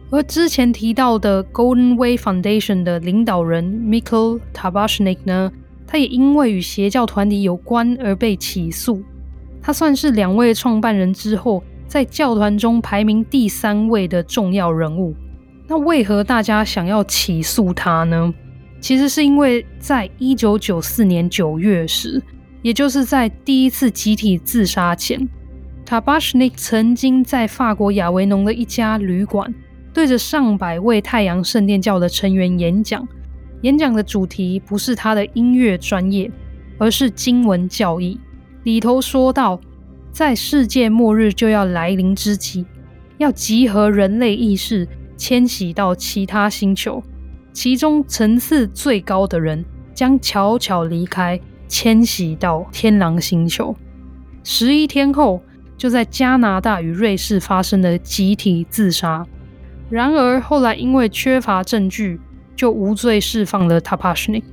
[0.09, 5.49] 而之前提到的 Golden Way Foundation 的领导人 Mikhail Tabashnik 呢，
[5.85, 9.01] 他也因为与邪教团体有关而被起诉。
[9.67, 15.13] 他算是两位创办人之后，在教团中排名第三位的重要人物。
[15.67, 18.33] 那为何大家想要起诉他呢？
[18.79, 22.23] 其实是因为在一九九四年九月时。
[22.61, 25.27] 也就是在第一次集体自杀前
[25.85, 29.53] ，Tabashnik 曾经在法国亚维农的一家旅馆，
[29.93, 33.05] 对着上百位太阳圣殿教的成员演讲。
[33.63, 36.31] 演讲的主题不是他的音乐专业，
[36.77, 38.17] 而是经文教义。
[38.67, 39.61] 里头说到，
[40.11, 42.65] 在世界末日就要来临之际，
[43.17, 47.01] 要集合人类意识，迁徙到其他星球，
[47.53, 51.39] 其中层次最高的人将悄悄离开。
[51.69, 53.73] 迁徙到天狼星球，
[54.43, 55.41] 十一天后，
[55.77, 59.25] 就在加拿大与瑞士发生了集体自杀。
[59.89, 62.19] 然而后来因为缺乏证据，
[62.53, 64.43] 就无罪释放了 Tapashnik。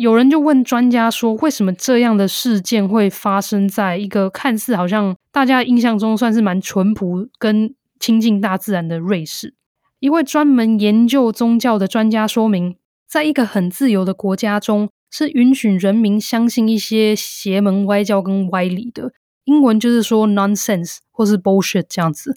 [0.00, 9.52] 有人就问专家说，为什么这样的事件会发生在一个看似好像大家印象中算是蛮淳朴跟亲近大自然的瑞士？
[9.98, 14.88] 一位专门研究宗教的专家说明，在一个很自由的国家中。
[15.12, 22.32] 是允许人民相信一些邪门歪教跟歪理的，英文就是说 nonsense 或是 bullshit 这样子。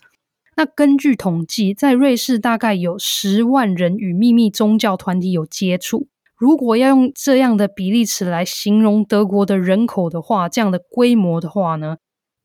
[0.58, 6.08] 那根据统计，在瑞士大概有十万人与秘密宗教团体有接触。
[6.44, 11.96] 如果要用这样的比例尺来形容德国的人口的话，这样的规模的话呢，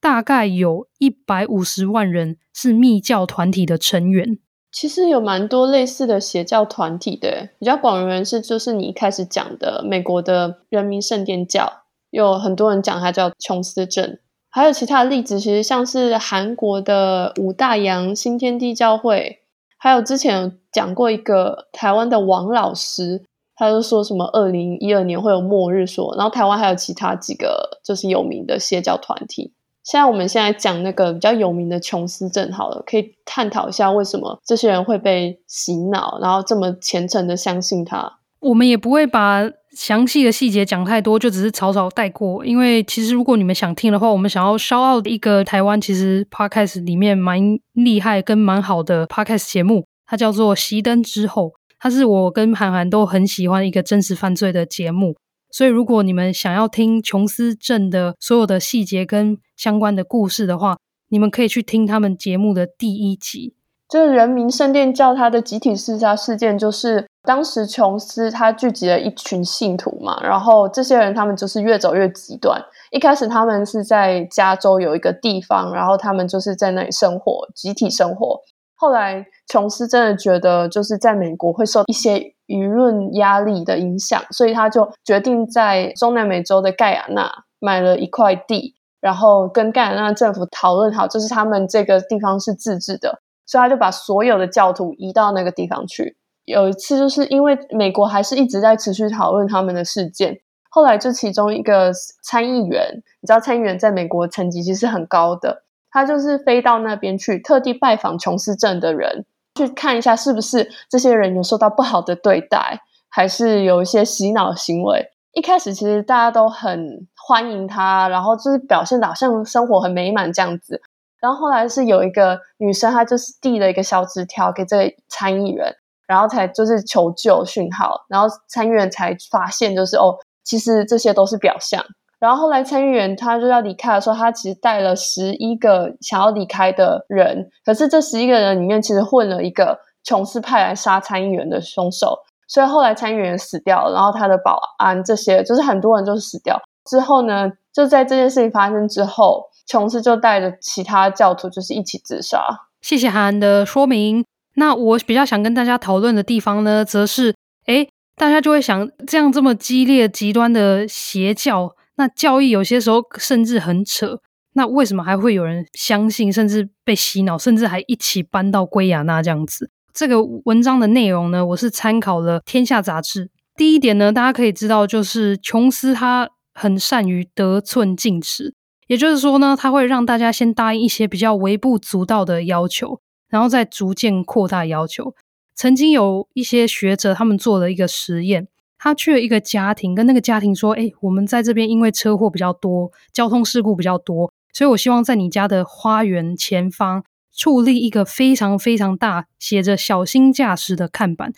[0.01, 4.39] 大概有一百五十万人是密教团体的成员。
[4.71, 19.41] 其实有蛮多类似的邪教团体的，比较广为人士就是你一开始讲的美国的人民圣殿教，有很多人讲它叫琼斯镇，还有其他的例子，其实像是韩国的五大洋新天地教会，
[19.77, 23.25] 还有之前有讲过一个台湾的王老师，
[23.59, 29.53] 他就说什么二零一二年会有末日说，然后台湾还有其他几个就是有名的邪教团体。
[29.83, 38.19] 现在我们现在讲那个比较有名的琼斯镇好了，可以探讨一下为什么这些人会被洗脑，然后这么虔诚的相信他。
[38.41, 42.45] 我们也不会把详细的细节讲太多，就只是草草带过。
[42.45, 47.41] 因为其实如果你们想听的话，我们想要 shout out 一个台湾其实 podcast 里面蛮
[47.73, 51.47] 厉害跟蛮好的 podcast 节目，它叫做《熄灯之后》，
[51.79, 55.17] 它是我跟韩寒都很喜欢一个真实犯罪的节目。
[55.51, 60.77] 所以如果你们想要听琼斯镇的所有的细节跟相关的故事的话，
[61.09, 63.55] 你们可以去听他们节目的第一集。
[63.89, 72.63] 这个人民圣殿教他的集体自杀事件，就是当时琼斯他聚集了一群信徒嘛，然后这些人他们就是越走越极端。
[72.91, 78.41] 一开始他们是在加州有一个地方，然后他们就是在那里生活，集体生活。
[78.79, 93.21] 后来琼斯真的觉得就是在美国会受一些舆论压力的影响，所以他就决定在中南美洲的盖亚纳买了一块地，然后跟盖亚纳政府讨论好，就是他们这个地方是自治的。
[93.45, 96.19] 所以他就把所有的教徒移到那个地方去。
[96.45, 100.39] 有一次，就是因为美国还是一直在持续讨论他们的事件。
[100.69, 101.91] 后来，就其中一个
[102.23, 105.63] 参议员，你知道参议员在美国层级其实很高的，
[105.99, 109.25] 他就是飞到那边去，特地拜访琼斯镇的人，
[109.57, 115.11] 去看一下是不是这些人有受到不好的对待，还是有一些洗脑行为。
[115.33, 120.81] 一开始其实大家都很欢迎他，然后就是表现得好像生活很美满这样子。
[121.21, 125.75] 然后后来是有一个女生，她就是递了一个小纸条给这个参议员，
[126.07, 131.85] 然后才就是求救讯号，然后参议员才发现就是哦，其实这些都是表象。
[132.21, 146.61] 然后后来参议员他就要离开的时候，他其实带了十一个想要离开的人，可是这十一个人里面其实混了一个琼斯派来杀参议员的凶手，所以后来参议员死掉了，然后他的保安这些就是很多人都死掉。
[146.89, 149.45] 之后呢，就在这件事情发生之后。
[149.71, 152.41] 琼斯就带着其他教徒，就是一起自杀。
[152.81, 154.25] 谢谢韩的说明。
[154.55, 157.35] 那我比较想跟大家讨论的地方呢，则是，
[157.67, 164.19] 诶，大家就会想，这样这么激烈、极端的邪教，那教义有些时候甚至很扯，
[164.55, 169.71] 那为什么还会有人相信，甚至被洗脑，甚至还一起搬到圭亚那这样子？
[169.93, 173.31] 这个文章的内容呢，我是参考了《天下》杂志。
[173.57, 178.55] 第一点呢，大家可以知道，就是琼斯他很善于得寸进尺。
[178.87, 185.15] 也就是说呢，他会让大家先答应一些比较微不足道的要求，然后再逐渐扩大要求。
[185.57, 188.47] 曾经有一些学者他们做了一个实验，
[188.79, 197.05] 他去了一个家庭，跟那个家庭说：“诶，我们在这边因为车祸比较多，交通事故比较多，所以我希望在你家的花园前方
[197.37, 201.33] 矗立一个非常非常大，写着‘小心驾驶’的看板。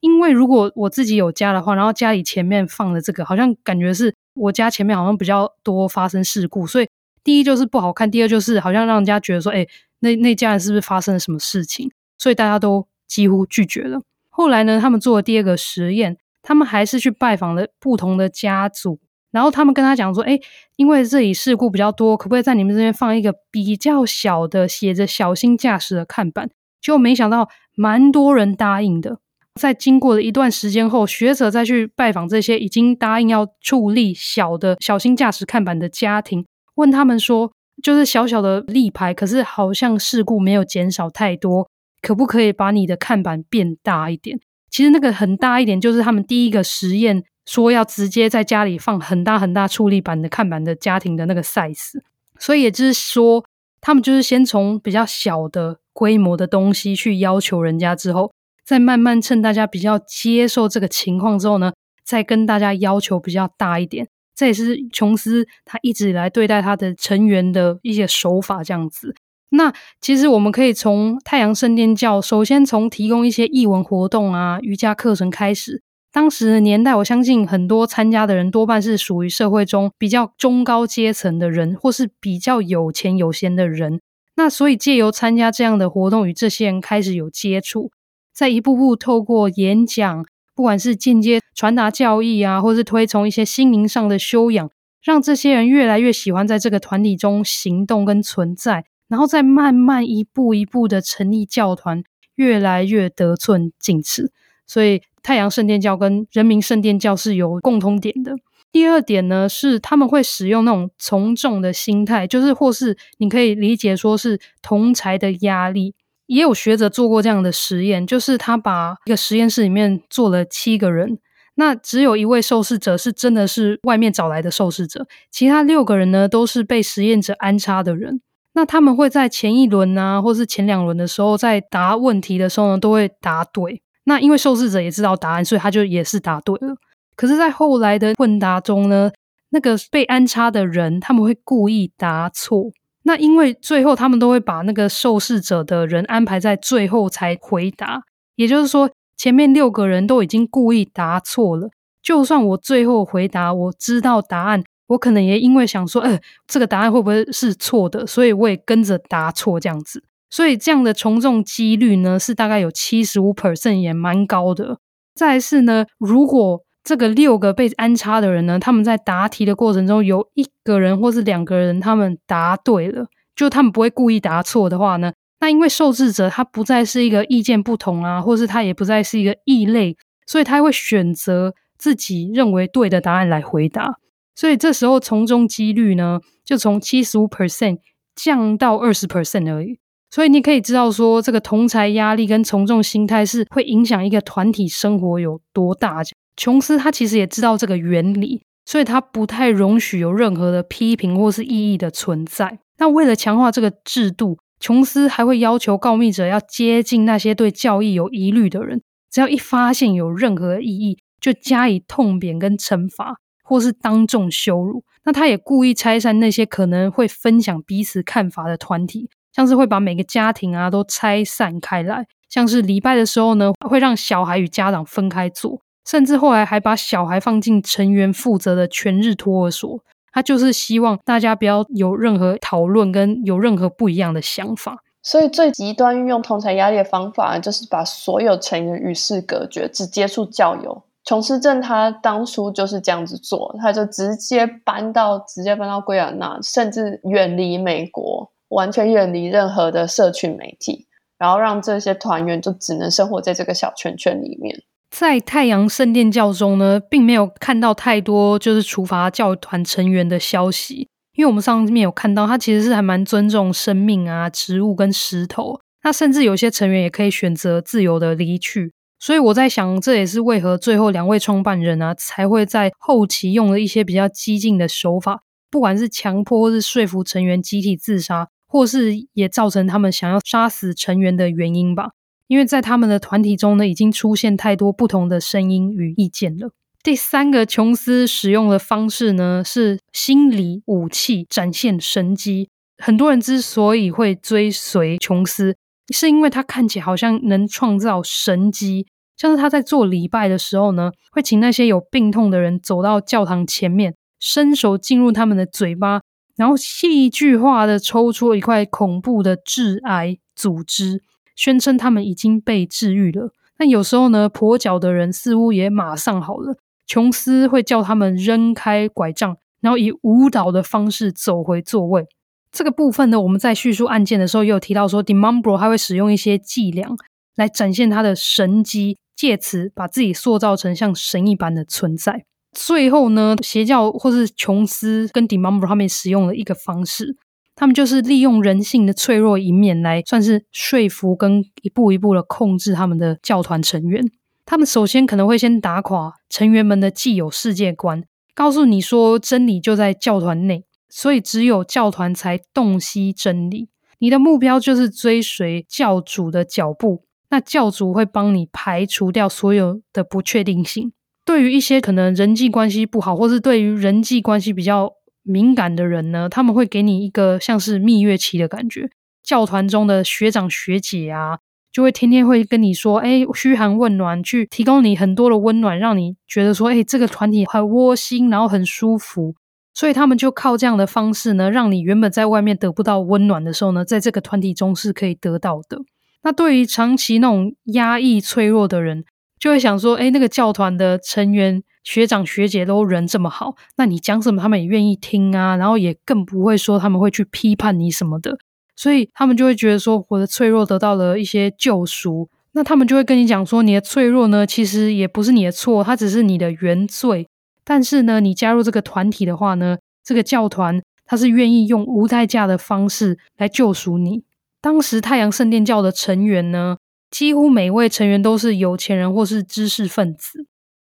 [0.00, 6.86] 因为如果我自己有家的话，然后家里前面放的这个，好像感觉是我家前面好像比较多发生事故，所以。”
[7.24, 9.66] 第一就是不好看，第二就是好像让人家觉得说，诶，
[10.00, 11.90] 那那家人是不是发生了什么事情？
[12.18, 13.98] 所以大家都几乎拒绝了。
[14.28, 19.00] 后来呢，他们做了第二个实验，他们还是去拜访了不同的家族，
[19.32, 20.40] 然后他们跟他讲说，诶，
[20.76, 26.50] 因为这里事故比较多，可不可以在你们这边放一个比较小的写着“小心驾驶”的看板？
[26.80, 29.18] 就没想到蛮多人答应的。
[29.58, 36.44] 在经过了一段时间后，学者再去拜访这些已经答应要矗立小的“小心驾驶”看板的家庭。
[36.74, 37.50] 问他们说，
[37.82, 41.70] 就是小小的立牌，可是好像事故没有减少太多，
[42.02, 44.38] 可不可以把你的看板变大一点？
[44.74, 52.00] 其实那个很大一点，就是他们第一个实验说要直接在家里放很大很大处理板的看板的家庭的那个 size。
[52.40, 53.44] 所以也就是说，
[53.80, 58.32] 他们就是先从比较小的规模的东西去要求人家，之后
[58.64, 61.72] 再慢慢趁大家比较接受这个情况之后呢，
[62.04, 64.08] 再跟大家要求比较大一点。
[64.34, 69.14] 这也是琼斯他一直以来对待他的成员的一些手法，这样子。
[69.56, 75.82] 那其实我们可以从太阳圣殿教，首先从提供一些译文活动啊、瑜伽课程开始。
[76.12, 84.00] 当时的年代，我相信很多参加的人多半是属于社会中比较中高阶层的人，或是比较有钱有闲的人。
[84.36, 87.90] 那所以借由参加这样的活动，与这些人开始有接触，
[88.32, 90.24] 再一步步透过演讲。
[90.56, 94.70] 不管是间接传达教义啊，或是推崇一些心灵上的修养，
[95.02, 98.84] 让这些人越来越喜欢在这个团体中行动跟存在，
[99.14, 102.02] 然后再慢慢一步一步的成立教团，
[102.34, 104.32] 越来越得寸进尺。
[104.66, 108.34] 所以太阳圣殿教跟人民圣殿教是有共通点的。
[108.72, 115.94] 第二点呢，是他们会使用那种从众的心态，就是或是你可以理解说是同侪的压力。
[116.26, 121.20] 也有学者做过这样的实验，就是他把一个实验室里面坐了七个人，
[121.54, 128.20] 那只有一位受试者是真的是外面找来的受试者，其他六个人呢都是被实验者安插的人。
[128.54, 133.82] 那他们会在前一轮啊，或是前两轮的时候，在答问题的时候呢，都会答对。
[134.04, 136.76] 那因为受试者也知道答案，所以他就也是答对了。
[137.16, 139.10] 可是，在后来的问答中呢，
[139.50, 142.70] 那个被安插的人他们会故意答错。
[143.04, 148.02] 那因为最后他们都会把那个受试者的人安排在最后才回答，
[148.36, 151.68] 也就是说，前面六个人都已经故意答错了。
[152.02, 160.02] 就算我最后回答，我知道答案，我可能也因为想说，呃，这个答案会不会是错的，所以我也跟着答错这样子。
[160.30, 164.78] 所以这样的从众几率呢，是大概有七十五 percent，也蛮高的。
[165.14, 173.06] 再来是呢，如果这个六个被安插的人呢，他们在答题的过程中，有一个人或是两个人他们答对了，
[173.36, 183.98] 就他们不会故意答错的话呢，那因为受试者他不再是一个意见不同啊，或是他也不再是一个异类，所以他会选择自己认为对的答案来回答，
[184.34, 187.78] 所以这时候从众几率呢，就从七十五 percent
[188.14, 189.78] 降到二十 percent 而已。
[190.10, 196.02] 所以你可以知道说，这个同侪压力跟从众心态是会影响一个团体生活有多大。
[196.36, 202.58] 琼斯他其实也知道这个原理，所以他不太容许有任何的批评或是异议的存在。
[202.78, 208.80] 那为了强化这个制度，琼斯还会要求告密者要接近那些对教义有疑虑的人，
[209.10, 214.82] 只要一发现有任何异议，就加以痛扁跟惩罚，或是当众羞辱。
[215.04, 225.60] 那他也故意拆散那些可能会分享彼此看法的团体，像是会把每个家庭啊都拆散开来，像是礼拜的时候呢，会让小孩与家长分开坐。
[225.86, 229.78] 甚至后来还把小孩放进成员负责的全日托儿所，
[230.10, 234.78] 他就是希望大家不要有任何讨论跟有任何不一样的想法。
[235.02, 240.84] 所以最极端运用同侪压力的方法，就是把所有成员与世隔绝，只接触教友。
[241.04, 250.86] 琼斯镇他当初就是这样子做，他就直接搬到直接搬到圭亚那，甚至远离美国，完全远离任何的社群媒体，
[251.18, 254.62] 然后让这些团员就只能生活在这个小圈圈里面。
[254.90, 268.72] 在太阳圣殿教中呢，并没有看到太多就是处罚教团成员的消息，因为我们上面有看到，他其实是还蛮尊重生命啊、植物跟石头，那甚至有些成员也可以选择自由的离去。
[268.98, 275.20] 所以我在想，这也是为何最后两位创办人啊，才会在后期用了一些比较激进的手法，
[275.50, 281.90] 不管是强迫或是说服成员集体自杀，或是也造成他们想要杀死成员的原因吧。
[282.26, 286.52] 因为在他们的团体中呢，已经出现太多不同的声音与意见了。
[286.82, 292.48] 第三个琼斯使用的方式呢，是心理武器，展现神机。
[292.78, 295.56] 很多人之所以会追随琼斯，
[295.92, 298.86] 是因为他看起来好像能创造神迹。
[299.16, 306.00] 像是他在做礼拜的时候呢，会请那些有病痛的人走到教堂前面，伸手进入他们的嘴巴，
[306.36, 311.02] 然后戏剧化的抽出一块恐怖的致癌组织。
[311.36, 316.56] 宣称他们已经被治愈了，但有时候呢，跛脚的人似乎也马上好了。
[316.86, 322.06] 琼斯会叫他们扔开拐杖，然后以舞蹈的方式走回座位。
[322.54, 326.88] 这个部分呢，我们在叙述案件的时候也有提到说，Di-Mambro 他会使用一些伎俩
[327.34, 332.24] 来展现他的神机，借此把自己塑造成像神一般的存在。
[332.52, 337.16] 最后呢，邪教或是琼斯跟 Di-Mambro 他们使用了一个方式。
[337.56, 344.04] 他们就是利用人性的脆弱一面来算是说服跟一步一步的控制他们的教团成员。
[344.46, 350.64] 他们首先可能会先打垮成员们的既有世界观，告诉你说真理就在教团内，
[350.96, 353.68] 所以只有教团才洞悉真理。
[353.98, 360.92] 你的目标就是追随教主的脚步，那教主会帮你排除掉所有的不确定性。
[361.24, 364.92] 对于一些可能人际关系不好，或是对于人际关系比较
[365.24, 368.88] 敏感的人呢，他们会给你一个像是蜜月期的感觉。
[369.24, 371.38] 教团中的学长学姐啊，
[371.72, 379.34] 就会天天会跟你说，哎，嘘寒问暖，去提供你很多的温暖，让你觉得说，哎，这个团体很窝心，然后很舒服。
[379.74, 385.80] 所以他们就靠这样的方式呢，让你原本在外面得不到温暖的时候呢，在这个团体中是可以得到的。
[386.22, 389.04] 那对于长期那种压抑脆弱的人，
[389.38, 391.62] 就会想说，哎，那个教团的成员。
[391.84, 398.38] 学长学姐都人这么好，那你讲什么他们也愿意听啊，然后也更不会说他们会去批判你什么的，
[398.74, 407.28] 所以他们就会觉得说我的脆弱得到了一些救赎，那他们就会跟你讲说你的脆弱呢，其实也不是你的错，它只是你的原罪，
[407.64, 414.24] 但是呢，你加入这个团体的话呢，这个教团它是愿意用无代价的方式来救赎你。
[414.60, 416.76] 当时太阳圣殿教的成员呢，
[417.10, 420.46] 几乎每位成员都是有钱人或是知识分子。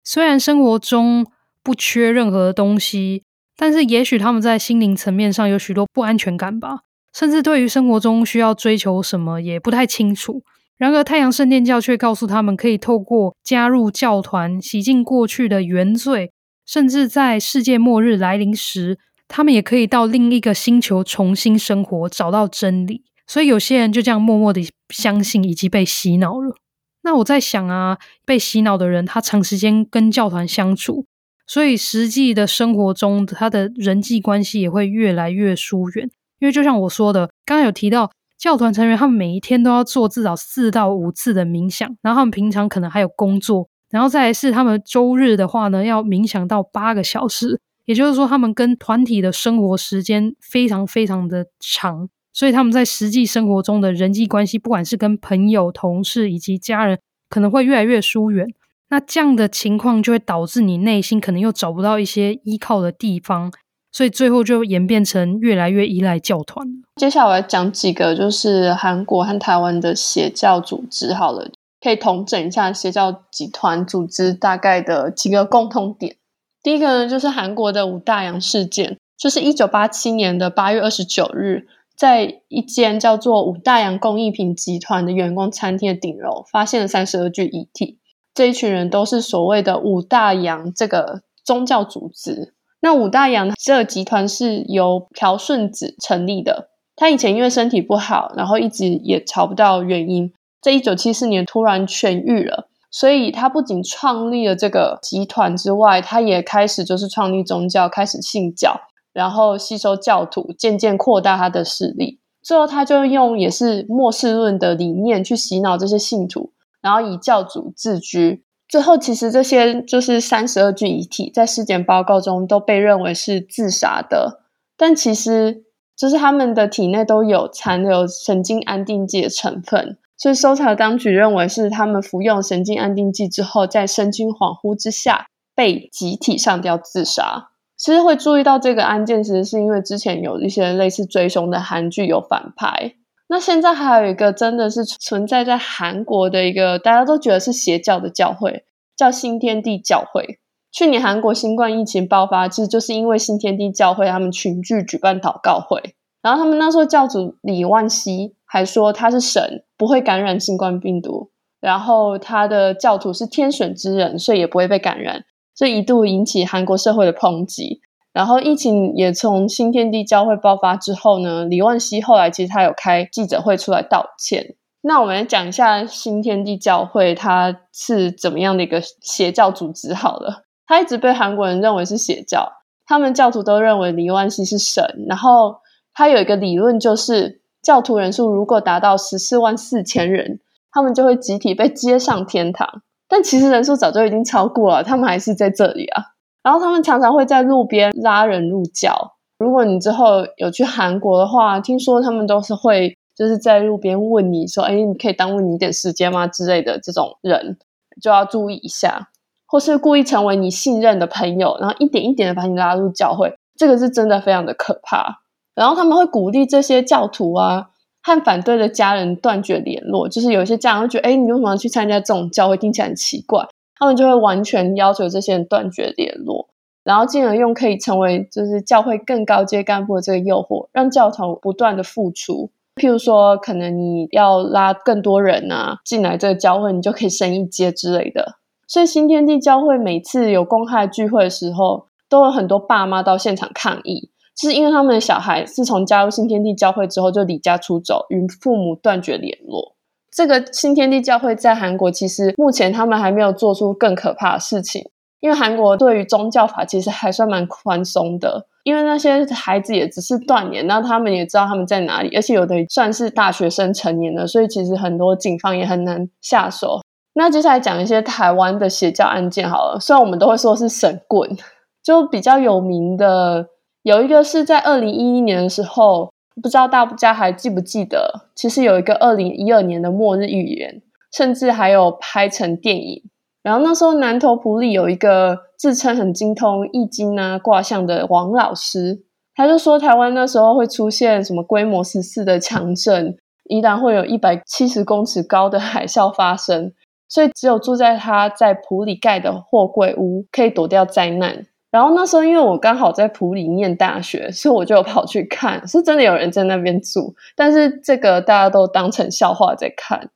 [0.03, 1.27] 虽然生活中
[1.63, 3.23] 不缺任何东西，
[3.55, 6.79] 但是也许他们在心灵层面上有许多不安全感吧，
[7.13, 10.41] 甚至对于生活中需要追求什么也不太清楚。
[10.77, 16.31] 然而，太阳圣殿教却告诉他们，可以透过加入教团，洗净过去的原罪，
[16.71, 18.97] 甚至在世界末日来临时，
[19.27, 23.03] 他们也可以到另一个星球重新生活，找到真理。
[23.27, 26.55] 所以，有些人就这样默默的相信，以及被洗脑了。
[27.01, 31.05] 那我在想啊，被洗脑的人，他长时间跟教团相处，
[31.45, 36.09] 所以实际的生活中，他的人际关系也会越来越疏远。
[36.39, 38.09] 因为就像我说的，刚刚有提到。
[38.37, 56.97] 教团成员他们每一天都要做至少四到五次的冥想，然后他们平常可能还有工作，然后再来是他们周日的话呢，要冥想到八个小时，也就是说他们跟团体的生活时间非常非常的长，所以他们在实际生活中的人际关系，不管是跟朋友、同事以及家人，
[57.29, 58.47] 可能会越来越疏远。
[58.89, 63.51] 那这样的情况就会导致你内心可能又找不到一些依靠的地方。
[63.93, 66.65] 所以最后就演变成越来越依赖教团。
[66.95, 71.51] 接下来我要讲几个就是韩国和台湾的邪教组织，好了，
[71.81, 76.17] 可以统整一下邪教集团组织大概的几个共通点。
[76.63, 81.65] 第一个呢，就是韩国的五大洋事件，就是一九八七年的八月二十九日，
[81.97, 87.97] 在一间叫做五大洋工艺品集团的员工餐厅的顶楼，发现了三十二具遗体。
[88.33, 92.53] 这一群人都是所谓的五大洋这个宗教组织。
[92.79, 96.69] 那五大洋这个集团是由朴顺子成立的。
[96.95, 100.31] 他以前因为身体不好，然后一直也查不到原因，
[100.61, 102.67] 在一九七四年突然痊愈了。
[102.93, 108.81] 所以他不仅创立了这个集团之外，他也开始就是创立宗教，开始信教，
[109.13, 112.19] 然后吸收教徒，渐渐扩大他的势力。
[112.43, 116.51] 最后，他就用也是末世论的理念去洗脑这些信徒，
[116.81, 118.43] 然后以教主自居。
[118.67, 124.41] 最后，其实这些就是三十二具遗体，在尸检报告中都被认为是自杀的，
[124.75, 125.63] 但其实
[125.95, 137.49] 就是他们的体内都有残留神经安定剂的成分，所以搜查当局认为是他们服用神经安定剂之后，在神经恍惚之下被集体上吊自杀。
[137.75, 142.93] 其实会注意到这个案件，其实是因为之前有一些类似追凶的韩剧有反派。
[143.29, 148.65] 那现在还有一个真的是存在在韩国的一个大家都觉得是邪教的教会，
[148.95, 150.37] 叫新天地教会。
[150.71, 161.31] 去年韩国新冠疫情爆发，其实就是因为新天地教会他们群聚举办祷告会，然后他们那时候教主李万熙还说他是神，不会感染新冠病毒，
[161.61, 165.23] 然后他的教徒是天选之人，所以也不会被感染，
[165.55, 167.79] 所以一度引起韩国社会的抨击。
[168.11, 174.55] 然后疫情也从新天地教会爆发之后呢，李万熙后来其实他有开记者会出来道歉。
[174.81, 180.43] 那我们来讲一下新天地教会它是怎么样的一个邪教组织好了。
[180.65, 182.51] 他一直被韩国人认为是邪教，
[182.85, 185.05] 他们教徒都认为李万熙是神。
[185.07, 185.55] 然后
[185.93, 190.39] 他有一个理论，就是教徒人数如果达到十四万四千人，
[190.71, 192.81] 他们就会集体被接上天堂。
[193.07, 196.03] 但其实人数早就已经超过了，他们还是在这里啊。
[196.43, 199.15] 然后他们常常会在路边拉人入教。
[199.37, 207.57] 如果你之后有去韩国的话，听说他们都是会就是在路边问你说：“哎，你可以耽误你一点时间吗？”之类的这种人
[208.01, 209.09] 就要注意一下，
[209.45, 215.20] 或是故意成为你信任的朋友，然后一点一点的把你拉入教会，这个是真的非常的可怕。
[215.55, 217.69] 然后他们会鼓励这些教徒啊
[218.03, 222.57] 和反对的家人断绝联络，就是有一些家长会觉得：“哎，你为什么要去参加这种教会？
[222.57, 223.47] 听起来很奇怪。”
[223.77, 226.49] 他们就会完全要求这些人断绝联络，
[226.83, 232.51] 然后进而用可以成为就是教会更高阶干部的这个诱惑，让教团不断的付出。
[232.75, 238.35] 譬如说，可能你要拉更多人啊进来这个教会，你就可以升一阶之类的。
[238.67, 249.75] 所以新天地教会每次有公开聚会的时候，都有很多爸妈到现场抗议，是因为他们的小孩自从加入新天地教会之后就离家出走，与父母断绝联络。
[250.11, 254.89] 这个新天地教会在韩国，其实目前他们还没有做出更可怕的事情，
[255.21, 266.81] 因为韩国对于宗教法其实还算蛮宽松的，因为那些孩子也只是断联，然后他们也知道他们在哪里，而且有的算是大学生成年了，所以其实很多警方也很难下手。
[267.13, 271.37] 那接下来讲一些台湾的邪教案件好了，虽然我们都会说是神棍，
[271.81, 273.47] 就比较有名的
[273.83, 276.11] 有一个是在二零一一年的时候。
[276.41, 283.03] 不知道大家还记不记得，其实有一个二零一二年的末日预言，甚至还有拍成电影。
[283.43, 289.03] 然后那时候南投埔里有一个自称很精通易经啊卦象的王老师，
[289.35, 293.17] 他就说台湾那时候会出现什么规模十四的强震，
[293.49, 296.71] 宜兰会有一百七十公尺高的海啸发生，
[297.09, 301.45] 所以只有住在他在埔里盖的货柜屋可以躲掉灾难。
[301.71, 310.09] 然后那时候因为我刚好在埔里念大学，所以我就跑去看，是真的有人在那边住，但是这个大家都当成笑话在看。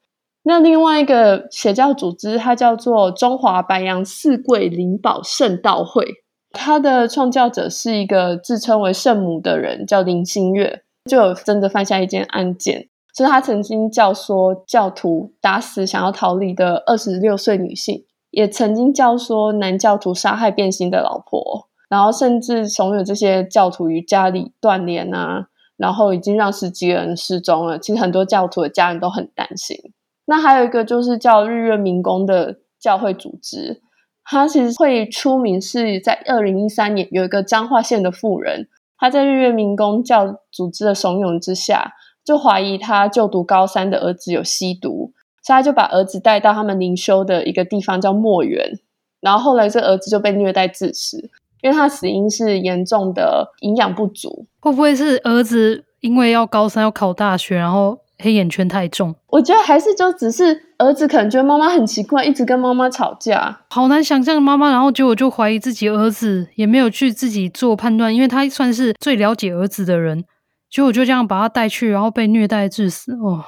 [0.44, 6.06] 那另外一个邪教组织，它叫做中华白杨四桂灵宝圣道会，
[6.52, 18.04] 它的创教者是一个自称为圣母的人，叫林新月，就有真的犯下一件案件，就是他曾经教唆教徒打死想要逃离的二十六岁女性，
[18.36, 27.80] 也曾经教唆男教徒杀害变心的老婆，然后甚至怂恿这些教徒与家里断联啊，然后已经让十几个人失踪了。
[27.80, 29.78] 其实很多教徒的家人都很担心。
[30.26, 33.82] 那还有一个就是叫日月明功的教会组织，
[34.26, 38.68] 他其实会出名是在二零一三年有一个彰化县的妇人，
[38.98, 41.94] 他在日月明功教组织的怂恿之下，
[42.26, 45.14] 就怀疑他就读高三的儿子有吸毒，
[45.46, 48.80] 所以他就把儿子带到他们灵修的一个地方叫墨园，
[49.22, 51.30] 然后后来这儿子就被虐待致死，
[51.62, 58.00] 因为他死因是严重的营养不足，会不会是儿子因为要高三要考大学，然后？
[58.18, 70.24] 黑眼圈太重，我觉得还是就只是儿子可能觉得妈妈很奇怪，一直跟妈妈吵架，好难想象妈妈，然后结果就怀疑自己儿子，也没有去自己做判断，因为他算是最了解儿子的人，
[70.70, 73.12] 结果就这样把他带去，然后被虐待致死。
[73.16, 73.44] 哦，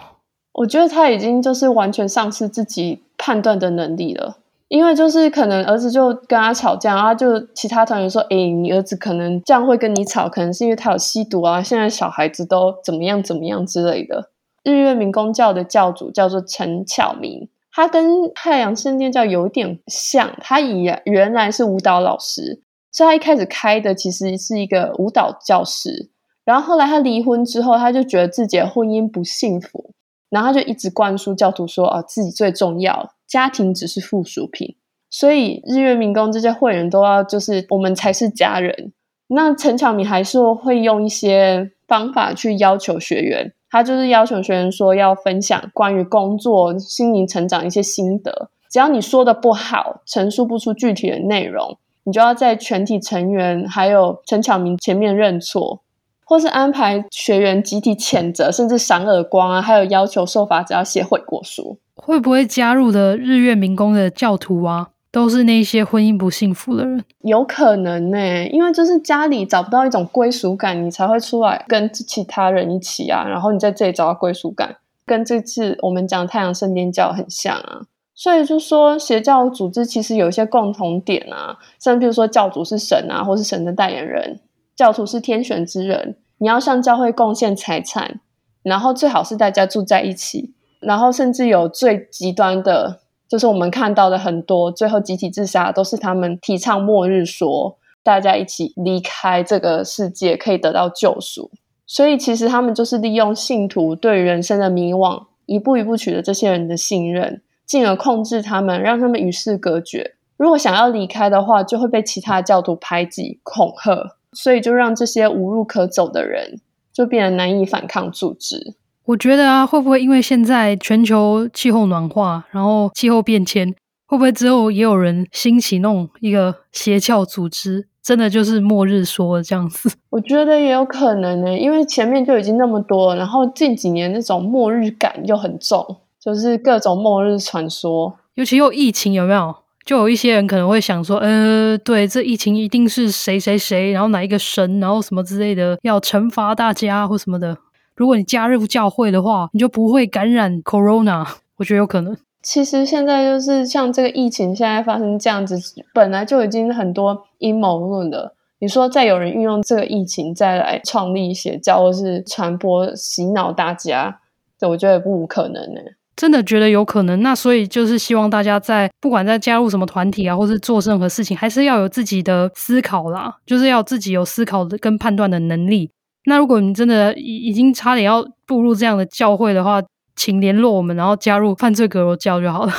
[0.57, 4.37] 我觉得他已经就是完全丧失自己判断的能力了。
[4.69, 11.63] 因为就是可能儿子就跟他吵架，然后就其他团员说：“诶、你儿子可能这样会跟你吵，可能是因为他有吸毒啊。
[11.63, 14.29] 现在小孩子都怎么样怎么样之类的。”
[14.63, 26.09] 日月明功教的教主叫做陈巧明，他跟太阳圣殿教有点像，他以原来是舞蹈老师，所以他一开始开的其实是一个舞蹈教室。
[26.43, 29.91] 然后后来他离婚之后，他就觉得自己的婚姻不幸福，
[30.29, 34.75] 然后他就一直灌输教徒说：“哦，自己最重要，家庭只是附属品。”
[35.09, 38.91] 所以日月民工这些会员都要就是我们才是家人。
[39.27, 43.53] 那陈巧明还是会用一些方法去要求学员。
[43.69, 48.49] 他就是要求学员说要分享关于工作、心灵成长一些心得。
[48.69, 55.81] 只要你说的不好，陈述不出具体的内容，你就要在全体成员还有陈巧明前面认错，
[56.27, 61.79] 或是安排学员集体谴责，甚至赏耳光啊，还有要求受罚者要写悔过书。
[61.95, 64.89] 会不会加入的日月民工的教徒啊？
[65.09, 73.23] 都是那些婚姻不幸福的人，有可能呢、欸，因为就是家里找不到一种归属感，你才会出来跟其他人一起啊。
[73.25, 74.75] 然后你在这里找到归属感，
[75.05, 77.83] 跟这次我们讲太阳圣殿教很像啊。
[78.13, 84.39] 所以就说邪教组织其实有一些共同点啊，像比如说教主是神啊，或是神的代言人，
[84.77, 88.19] 教徒是天选之人，你要向教会贡献财产，
[88.61, 93.01] 然后最好是大家住在一起，然后甚至有最极端的。
[93.27, 101.51] 就是我们看到的很多最后集体自杀，都是他们提倡末日说，大家一起离开这个世界，可以得到救赎。
[101.85, 110.13] 所以其实他们就是利用信徒对人生的迷惘，一步一步取得这些人的信任，进而控制他们，让他们与世隔绝。
[110.37, 116.59] 如果想要离开的话，就会被其他教徒排挤、恐吓，所以就让这些无路可走的人，
[116.93, 118.75] 就变得难以反抗组织。
[119.05, 123.73] 我觉得啊，会不会因为现在全球气候暖化，然后气候变迁，
[124.05, 129.91] 会不会之后也有人兴起弄一个邪教组织，真的就是末日说这样子？
[130.11, 139.55] 我觉得也有可能呢，因为前面就已经那么多，然后近几年那种末日感又很重，就是各种末日传说，尤其又疫情有没有？
[139.87, 147.57] 就有一些人可能会想说，呃，对，这疫情一定是谁谁谁，然后哪一个神，然后什么之类的，要惩罚大家或什么的。
[147.95, 151.25] 如果你加入教会的话，你就不会感染 Corona。
[151.55, 152.17] 我觉得有可能。
[152.43, 155.57] 其实现在就是像这个疫情现在发生这样子，
[155.93, 158.35] 本来就已经很多阴谋论了。
[158.59, 164.19] 你说再有人运用这个疫情再来创立邪教，或是传播洗脑大家，
[164.59, 165.79] 这我觉得不无可能呢。
[166.17, 167.21] 真的觉得有可能。
[167.21, 175.89] 那所以就是希望大家在不管在加入什么团体啊，或是做任何事情，还是要有自己的思考啦，就是要自己有思考的跟判断的能力。
[176.25, 179.81] 那如果你真的已已经差点要步入这样的教会的话，
[180.17, 182.73] 请联络我们，然后加入犯罪阁楼教就好了。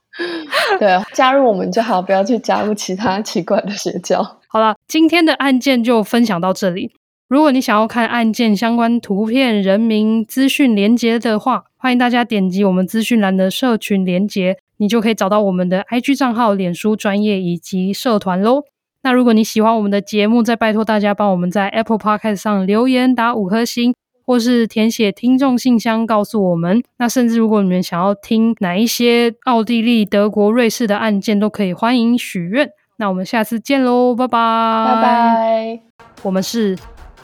[0.78, 4.22] 对啊，加入我们就好，不要去加入其他奇怪的邪教。
[4.48, 6.90] 好了，今天的案件就分享到这里。
[7.30, 18.64] 如果你想要看案件相关图片、人名、资讯连接的话，欢迎大家点击我们资讯栏的社群连接，你就可以找到我们的 IG 账号、脸书专业以及社团喽。
[19.04, 23.94] 那如果你喜欢我们的节目，再拜托大家帮我们在 Apple Podcast 上留言打五颗星，
[24.26, 26.82] 或是填写听众信箱告诉我们。
[26.98, 32.68] 那甚至如果你们想要听哪一些奥地利、德国、瑞士的案件，都可以欢迎许愿。
[32.96, 35.80] 那我们下次见喽，拜拜，拜拜。
[36.22, 36.76] 我们是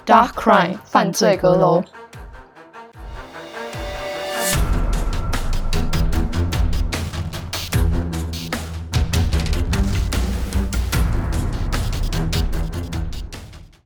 [0.07, 1.82] Dark Crime 犯罪阁楼。